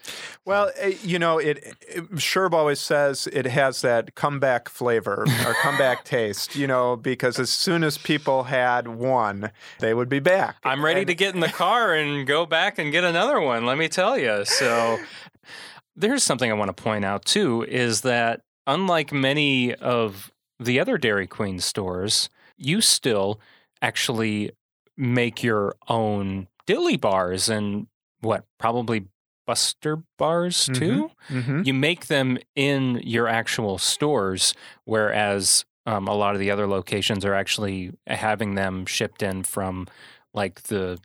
[0.43, 5.53] Well, eh, you know, it, it Sherb always says it has that comeback flavor or
[5.61, 10.57] comeback taste, you know, because as soon as people had one, they would be back.
[10.65, 13.65] I'm ready And- to get in the car and go back and get another one,
[13.65, 14.43] let me tell you.
[14.43, 14.99] So
[15.95, 20.97] there's something I want to point out too is that unlike many of the other
[20.97, 23.39] Dairy Queen stores, you still
[23.81, 24.51] actually
[24.95, 27.87] make your own dilly bars and
[28.21, 29.05] what, probably
[29.45, 31.09] Buster bars too?
[31.29, 31.65] Mhm.
[31.65, 34.53] You make them in your actual stores,
[34.83, 39.87] whereas um, a lot of the other locations are actually having them shipped in from
[40.33, 40.99] like the,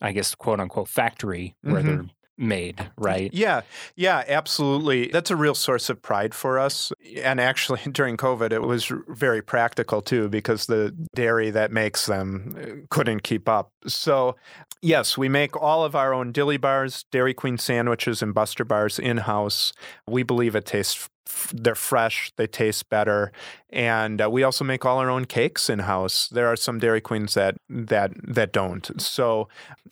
[0.00, 1.84] I guess, quote unquote, factory where Mhm.
[1.86, 2.06] they're
[2.36, 3.32] made, right?
[3.32, 3.62] Yeah,
[3.96, 5.08] yeah, absolutely.
[5.08, 6.92] That's a real source of pride for us.
[7.22, 12.56] And actually, during COVID, it was very practical too, because the dairy that makes them
[12.58, 13.70] uh, couldn't keep up.
[13.86, 14.36] So,
[14.82, 18.98] yes, we make all of our own dilly bars, Dairy Queen sandwiches, and Buster bars
[18.98, 19.72] in house.
[20.08, 21.08] We believe it tastes.
[21.52, 22.32] They're fresh.
[22.36, 23.32] They taste better,
[23.70, 26.28] and uh, we also make all our own cakes in house.
[26.28, 29.00] There are some Dairy Queens that that that don't.
[29.00, 29.48] So,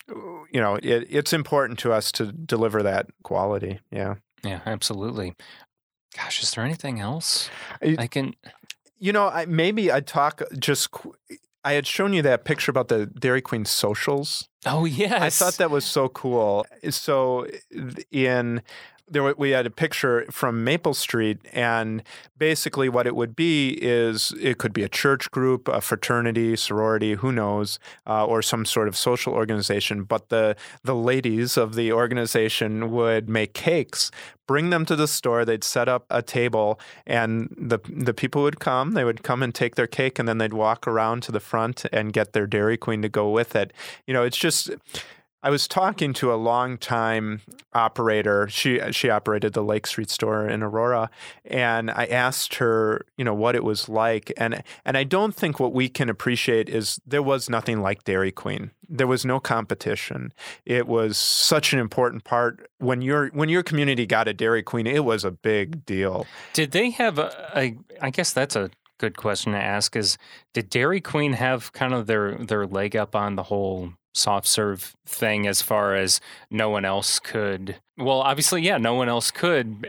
[0.08, 3.80] you know, it, it's important to us to deliver that quality.
[3.90, 4.16] Yeah.
[4.44, 5.34] Yeah, absolutely.
[6.16, 7.48] Gosh, is there anything else
[7.80, 8.34] I- I can?
[8.98, 10.90] You know, I, maybe I'd talk just.
[10.90, 11.14] qu-
[11.64, 14.48] I had shown you that picture about the Dairy Queen socials.
[14.66, 16.66] Oh yes, I thought that was so cool.
[16.90, 17.46] So,
[18.10, 18.62] in
[19.12, 22.02] there, we had a picture from Maple Street, and
[22.38, 27.14] basically, what it would be is it could be a church group, a fraternity, sorority,
[27.14, 30.04] who knows, uh, or some sort of social organization.
[30.04, 34.10] But the the ladies of the organization would make cakes,
[34.46, 35.44] bring them to the store.
[35.44, 38.92] They'd set up a table, and the the people would come.
[38.92, 41.84] They would come and take their cake, and then they'd walk around to the front
[41.92, 43.72] and get their Dairy Queen to go with it.
[44.06, 44.70] You know, it's just.
[45.44, 47.40] I was talking to a longtime
[47.72, 48.48] operator.
[48.48, 51.10] She she operated the Lake Street store in Aurora,
[51.44, 54.32] and I asked her, you know, what it was like.
[54.36, 58.30] And and I don't think what we can appreciate is there was nothing like Dairy
[58.30, 58.70] Queen.
[58.88, 60.32] There was no competition.
[60.64, 64.86] It was such an important part when your when your community got a Dairy Queen.
[64.86, 66.26] It was a big deal.
[66.52, 67.76] Did they have a, a?
[68.00, 69.96] I guess that's a good question to ask.
[69.96, 70.18] Is
[70.52, 74.94] did Dairy Queen have kind of their their leg up on the whole soft serve
[75.06, 77.76] thing as far as no one else could?
[77.98, 79.86] Well, obviously, yeah, no one else could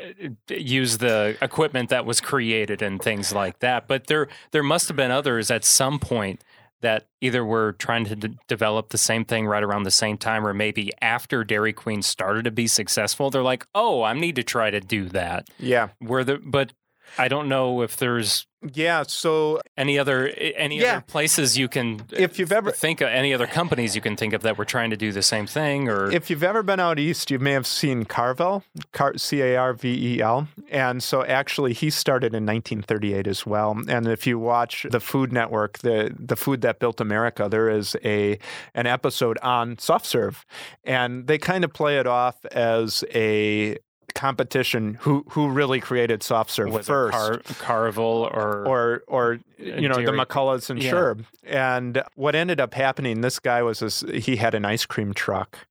[0.50, 3.88] uh, use the equipment that was created and things like that.
[3.88, 6.44] But there there must have been others at some point
[6.82, 10.46] that either were trying to d- develop the same thing right around the same time,
[10.46, 14.44] or maybe after Dairy Queen started to be successful, they're like, "Oh, I need to
[14.44, 16.74] try to do that." Yeah, Were there, but
[17.18, 19.04] I don't know if there's yeah.
[19.06, 20.92] So any other any Yeah.
[20.94, 24.16] other places you can uh, if you've ever think of any other companies you can
[24.16, 26.80] think of that were trying to do the same thing or If you've ever been
[26.80, 30.48] out east, you may have seen Carvel, Car- C A R V E L.
[30.72, 33.78] And so actually, he started in 1938 as well.
[33.90, 37.98] And if you watch the Food Network, the, the Food That Built America, there is
[38.06, 38.40] a
[38.74, 40.46] an episode on soft serve.
[40.86, 43.78] And they kind of play it off as a
[44.16, 49.88] competition who who really created soft serve was first Car- Carvel or, or or you
[49.88, 50.92] know the McCulloughs and yeah.
[50.92, 51.26] Sherb.
[51.44, 55.68] And what ended up happening, this guy was this, he had an ice cream truck.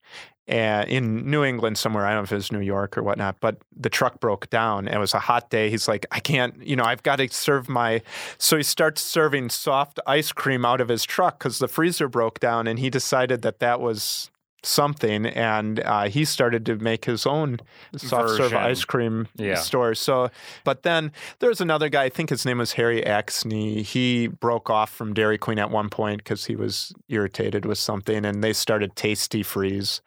[0.49, 3.37] And in New England somewhere, I don't know if it was New York or whatnot,
[3.41, 4.89] but the truck broke down.
[4.89, 5.71] It was a hot day.
[5.71, 8.03] He's like, I can't, you know, I've got to serve my.
[8.39, 12.41] So he starts serving soft ice cream out of his truck because the freezer broke
[12.41, 14.32] down, and he decided that that was
[14.63, 17.59] something, and uh, he started to make his own
[17.97, 19.57] soft serve ice cream Yeah.
[19.57, 19.95] store.
[19.95, 20.31] So,
[20.65, 22.05] but then there's another guy.
[22.05, 23.83] I think his name was Harry Axene.
[23.83, 28.25] He broke off from Dairy Queen at one point because he was irritated with something,
[28.25, 30.01] and they started Tastee-Freez.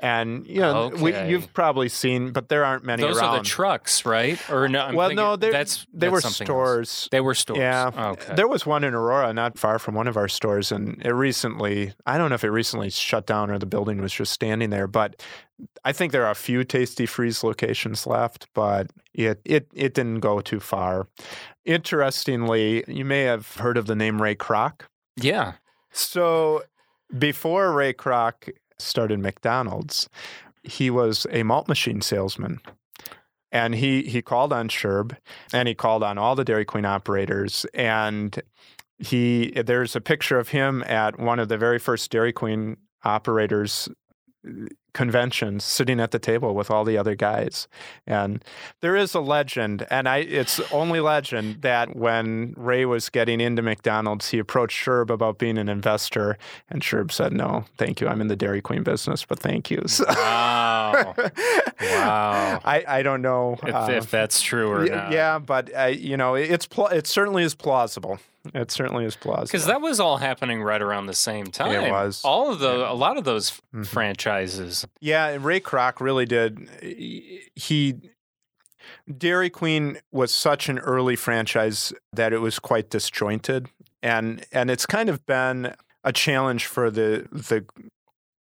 [0.00, 1.30] And you know, we, Okay.
[1.30, 3.34] you've probably seen, but there aren't many Those around.
[3.36, 4.38] are the trucks, right?
[4.50, 4.80] Or no?
[4.80, 6.56] I'm well, thinking- no, that's they that's were something else.
[6.56, 7.08] stores.
[7.12, 7.58] They were stores.
[7.60, 7.90] Yeah.
[7.96, 8.34] Okay.
[8.34, 11.92] There was one in Aurora, not far from one of our stores, and it recently,
[12.06, 14.86] I don't know if it recently shut down or the building was just standing there,
[14.86, 15.22] but
[15.84, 20.40] I think there are a few Tastee-Freez locations left, but it, it, it didn't go
[20.40, 21.08] too far.
[21.64, 24.82] Interestingly, you may have heard of the name Ray Kroc.
[25.16, 25.52] yeah.
[25.92, 26.62] So
[27.16, 30.08] before Ray Kroc started McDonald's,
[30.62, 32.60] he was a malt machine salesman.
[33.52, 35.16] And he, he called on Sherb
[35.52, 37.64] and he called on all the Dairy Queen operators.
[37.72, 38.42] And
[38.98, 43.88] he there's a picture of him at one of the very first Dairy Queen operators
[44.92, 47.68] conventions sitting at the table with all the other guys.
[48.06, 48.42] And
[48.80, 53.60] there is a legend, and I it's only legend that when Ray was getting into
[53.60, 56.38] McDonald's, he approached Sherb about being an investor,
[56.70, 58.08] and Sherb said, No, thank you.
[58.08, 59.82] I'm in the Dairy Queen business, but thank you.
[59.86, 61.14] So, Wow.
[61.80, 62.60] Wow.
[62.64, 65.12] I, I don't know if, uh, if that's true or yeah, not.
[65.12, 68.18] yeah, but uh, you know, it's pl- it certainly is plausible.
[68.54, 69.46] It certainly is plausible.
[69.46, 71.72] Because that was all happening right around the same time.
[71.72, 72.22] It was.
[72.24, 73.86] All of the, a lot of those Mhm.
[73.86, 74.86] franchises.
[75.00, 76.68] Yeah, and Ray Kroc really did.
[77.54, 77.94] He
[79.16, 83.68] Dairy Queen was such an early franchise that it was quite disjointed,
[84.02, 85.74] and and it's kind of been
[86.04, 87.64] a challenge for the the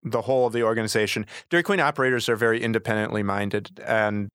[0.03, 1.25] the whole of the organization.
[1.49, 4.29] Dairy Queen operators are very independently minded, and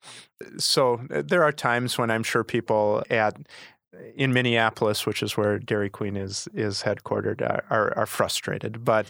[0.57, 3.37] so there are times when I'm sure people at
[4.15, 8.83] in Minneapolis, which is where Dairy Queen is is headquartered, are are, frustrated.
[8.85, 9.07] But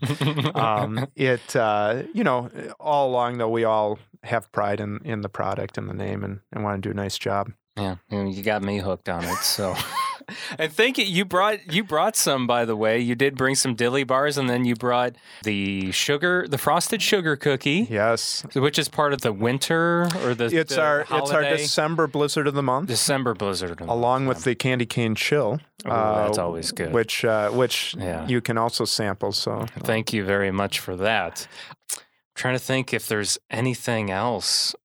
[0.56, 2.50] um, it uh, you know
[2.80, 6.40] all along though we all have pride in in the product and the name and,
[6.52, 7.52] and want to do a nice job.
[7.78, 9.38] Yeah, you got me hooked on it.
[9.38, 9.76] So,
[10.58, 12.48] I think you You brought you brought some.
[12.48, 16.48] By the way, you did bring some dilly bars, and then you brought the sugar,
[16.48, 20.46] the frosted sugar cookie, Yes, which is part of the winter or the.
[20.46, 24.56] it's the our it's our December blizzard of the month, December blizzard, along with the
[24.56, 25.60] candy cane chill.
[25.86, 26.92] Ooh, that's always good.
[26.94, 28.28] Which uh, which Yeah.
[28.28, 29.32] you can also sample.
[29.32, 31.48] So Thank you very much for that.
[31.96, 32.02] I'm
[32.36, 34.76] trying to think if there's anything else.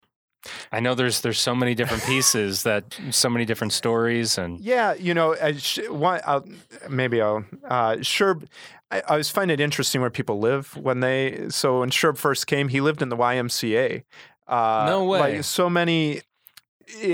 [0.72, 4.94] I know there's there's so many different pieces that so many different stories and Yeah,
[4.94, 6.44] you know, I sh- one, I'll,
[6.88, 7.44] maybe I'll.
[7.64, 8.46] Uh, Sherb,
[8.90, 11.48] I, I always find it interesting where people live when they.
[11.50, 14.04] So when Sherb first came, he lived in the YMCA.
[14.46, 15.18] Uh, No way.
[15.36, 16.20] Like so many,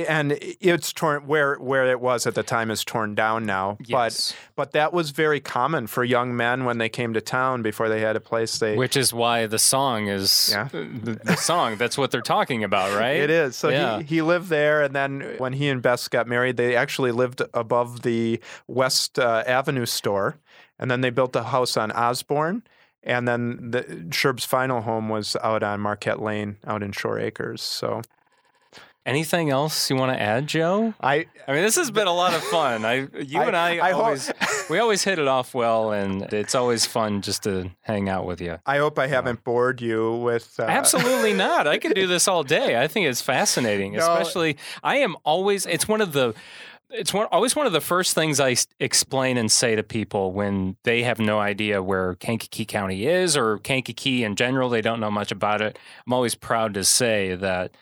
[0.08, 3.78] and it's torn where where it was at the time is torn down now.
[3.84, 7.62] yes, But but that was very common for young men when they came to town
[7.62, 8.76] before they had a place they.
[8.76, 10.68] which is why the song is Yeah.
[10.72, 11.76] the, the song.
[11.76, 13.16] That's what they're talking about, right?
[13.16, 13.56] It is.
[13.56, 13.98] So Yeah.
[13.98, 17.42] he, he lived there, and then when he and Bess got married, they actually lived
[17.54, 20.36] above the West uh, Avenue store,
[20.78, 22.62] and then they built a house on Osborne,
[23.02, 27.62] and then the Sherb's final home was out on Marquette Lane, out in Shore Acres.
[27.62, 28.02] So
[29.10, 30.94] Anything else you want to add, Joe?
[31.00, 32.84] I, I mean, this has been a lot of fun.
[32.84, 34.32] I, you I- and I, I hope- always,
[34.70, 38.40] we always hit it off well, and it's always fun just to hang out with
[38.40, 38.58] you.
[38.66, 40.54] I hope I haven't bored you with.
[40.60, 41.66] Uh, Absolutely not.
[41.66, 42.80] I could do this all day.
[42.80, 43.98] I think it's fascinating, No.
[43.98, 46.32] especially I am always it's one of the
[46.92, 50.76] it's one, always one of the first things I explain and say to people when
[50.84, 55.10] they have no idea where Kankakee County is or Kankakee in general, they don't know
[55.10, 55.78] much about it.
[56.06, 57.76] I'm always proud to say that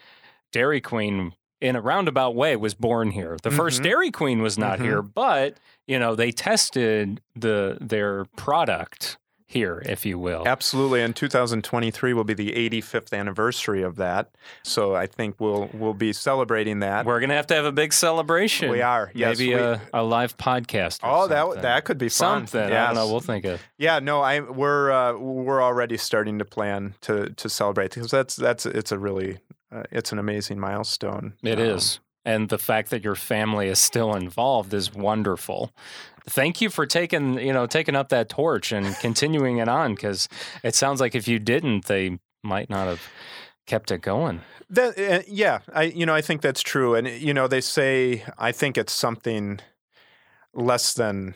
[0.53, 3.36] Dairy Queen in a roundabout way was born here.
[3.42, 3.84] The first Mhm.
[3.84, 4.82] Dairy Queen was not Mhm.
[4.82, 10.46] here, but you know, they tested the their product here, if you will.
[10.46, 14.28] Absolutely, and 2023 will be the 85th anniversary of that.
[14.62, 17.07] So I think we'll we'll be celebrating that.
[17.07, 18.70] We're gonna have to have a big celebration.
[18.70, 21.03] We are, yes, Maybe we- a, a live podcast.
[21.03, 21.62] or Oh, that something.
[21.62, 22.46] that could be fun.
[22.46, 22.61] something.
[22.72, 23.09] I don't know.
[23.09, 23.61] We'll think of.
[23.78, 28.36] Yeah, no, I we're uh, we're already starting to plan to to celebrate because that's
[28.36, 29.38] that's it's a really
[29.73, 31.35] uh, it's an amazing milestone.
[31.43, 35.73] It Um, is, and the fact that your family is still involved is wonderful.
[36.29, 40.29] Thank you for taking you know taking up that torch and continuing it on because
[40.62, 43.03] it sounds like if you didn't, they might not have
[43.66, 44.41] kept it going.
[44.71, 48.25] That, uh, yeah, I you know I think that's true, and you know they say
[48.37, 49.61] I think it's something
[50.53, 51.35] less than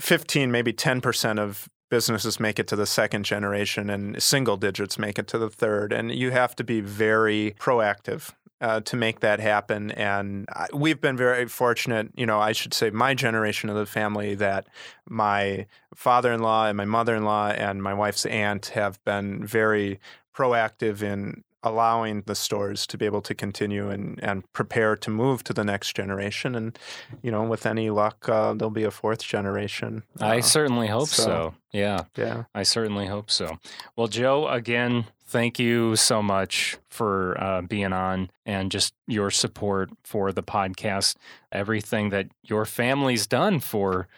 [0.00, 4.98] fifteen, maybe ten percent of businesses make it to the second generation, and single digits
[4.98, 8.32] make it to the third, and you have to be very proactive.
[8.62, 12.06] Uh, to make that happen, and we've been very fortunate.
[12.14, 14.68] You know, I should say my generation of the family that
[15.08, 15.66] my
[15.96, 19.98] father-in-law and my mother-in-law and my wife's aunt have been very
[20.32, 25.44] proactive in allowing the stores to be able to continue and, and prepare to move
[25.44, 26.54] to the next generation.
[26.54, 26.78] And,
[27.22, 30.02] you know, with any luck, uh, there'll be a fourth generation.
[30.20, 31.22] I Uh, certainly hope so.
[31.22, 32.44] so- Yeah, yeah.
[32.54, 33.58] I certainly hope so.
[33.96, 39.90] Well, Joe, again, thank you so much for uh, being on and just your support
[40.04, 41.16] for the podcast,
[41.50, 44.08] everything that your family's done for,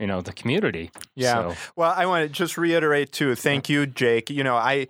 [0.00, 0.90] you know, the community.
[1.14, 1.52] Yeah.
[1.52, 3.36] So, Well, I want to just reiterate too.
[3.36, 4.28] Thank you, Jake.
[4.30, 4.88] You know, I,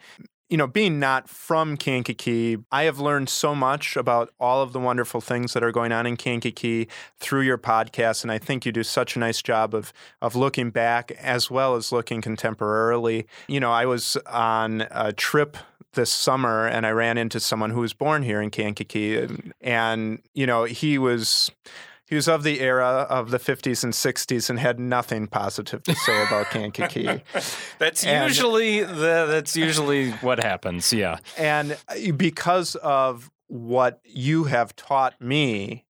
[0.51, 4.80] you know, being not from Kankakee, I have learned so much about all of the
[4.80, 6.86] wonderful things that are going on in Kankakee
[7.18, 10.70] through your podcast, and I think you do such a nice job of of looking
[10.70, 13.24] back as well as looking contemporarily.
[13.49, 15.57] You know, I was on a trip
[15.95, 20.20] this summer and I ran into someone who was born here in Kankakee, and, and
[20.34, 21.51] you know, he was.
[22.07, 25.94] He was of the era of the 50s and 60s and had nothing positive to
[25.94, 27.22] say about Kankakee.
[27.78, 30.92] that's And- usually the, that's usually what happens.
[30.92, 31.18] Yeah.
[31.38, 35.84] and uh, because of what you have taught me,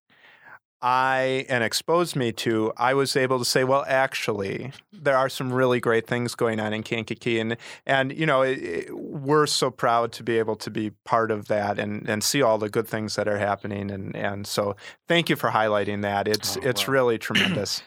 [0.87, 5.51] I and exposed me to, I was able to say, well, actually, there are some
[5.51, 7.57] really great things going on in Kankakee, and
[7.87, 11.47] and you know, it, it- we're so proud to be able to be part of
[11.47, 14.75] that and and see all the good things that are happening, and and so
[15.07, 16.27] thank you for highlighting that.
[16.27, 17.81] It's Oh, it's really tremendous.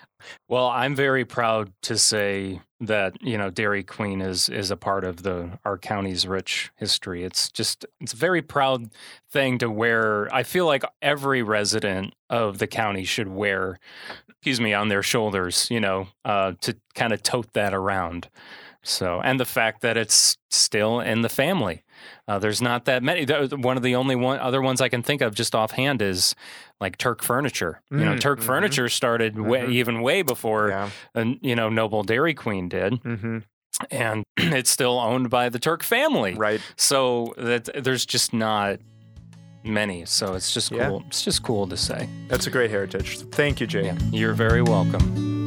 [0.48, 5.04] Well, I'm very proud to say that you know Dairy Queen is is a part
[5.04, 7.24] of the our county's rich history.
[7.24, 8.90] It's just it's a very proud
[9.30, 10.32] thing to wear.
[10.34, 13.78] I feel like every resident of the county should wear,
[14.28, 15.68] excuse me, on their shoulders.
[15.70, 18.28] You know, uh, to kind of tote that around.
[18.82, 21.82] So, and the fact that it's still in the family.
[22.26, 23.24] Uh, there's not that many.
[23.57, 26.34] One of the only one other ones I can think of just offhand is
[26.80, 27.80] like Turk Furniture.
[27.90, 28.44] You know, Mm, Turk mhm.
[28.44, 29.70] Furniture started way, Mhm.
[29.72, 30.90] even way before yeah.
[31.14, 33.38] uh, you know Noble Dairy Queen did, hmm
[33.90, 36.34] and it's still owned by the Turk family.
[36.34, 36.61] Right.
[36.76, 38.80] So that there's just not
[39.64, 40.05] many.
[40.07, 40.88] So it's just Yeah.
[40.88, 41.05] cool.
[41.07, 42.09] It's just cool to say.
[42.28, 43.18] That's a great heritage.
[43.30, 43.84] Thank you, Jay.
[43.86, 45.38] Yeah, you're very welcome.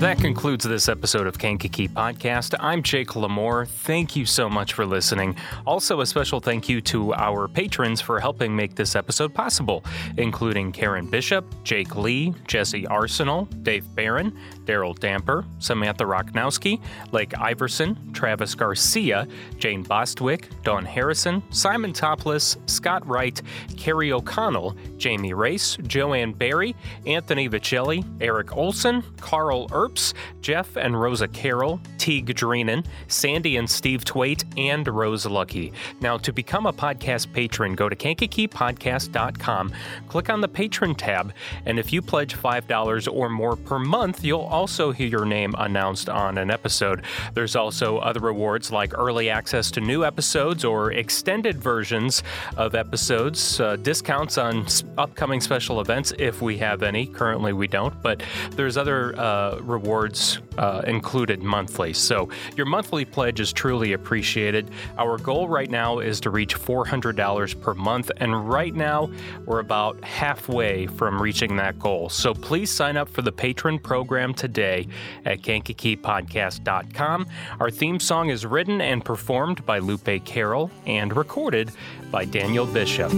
[0.00, 2.54] That concludes this episode of Kankakee Podcast.
[2.58, 3.68] I'm Jake Lamore.
[3.68, 5.36] Thank you so much for listening.
[5.66, 9.84] Also, a special thank you to our patrons for helping make this episode possible,
[10.16, 14.34] including Karen Bishop, Jake Lee, Jesse Arsenal, Dave Barron,
[14.64, 16.80] Daryl Damper, Samantha Rocknowski,
[17.12, 19.28] Lake Iverson, Travis Garcia,
[19.58, 23.42] Jane Bostwick, Don Harrison, Simon Topless, Scott Wright,
[23.76, 26.74] Carrie O'Connell, Jamie Race, Joanne Barry,
[27.04, 34.04] Anthony Vicelli, Eric Olson, Carl Earps, Jeff and Rosa Carroll, Teague Dreenan, Sandy and Steve
[34.04, 35.72] Twait, and Rose Lucky.
[36.00, 39.72] Now, to become a podcast patron, go to kankakeepodcast.com,
[40.08, 41.32] click on the patron tab,
[41.66, 46.08] and if you pledge $5 or more per month, you'll also hear your name announced
[46.08, 47.04] on an episode.
[47.34, 52.22] There's also other rewards like early access to new episodes or extended versions
[52.56, 54.66] of episodes, uh, discounts on
[54.96, 57.06] upcoming special events if we have any.
[57.06, 58.22] Currently, we don't, but
[58.52, 61.92] there's other uh, rewards uh, included monthly.
[61.92, 64.70] So your monthly pledge is truly appreciated.
[64.98, 69.10] Our goal right now is to reach $400 per month, and right now
[69.46, 72.08] we're about halfway from reaching that goal.
[72.08, 74.86] So please sign up for the patron program today
[75.24, 77.26] at kankakeepodcast.com.
[77.58, 81.70] Our theme song is written and performed by Lupe Carroll and recorded
[82.10, 83.10] by Daniel Bishop.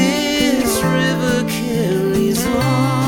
[0.00, 2.99] This river carries on.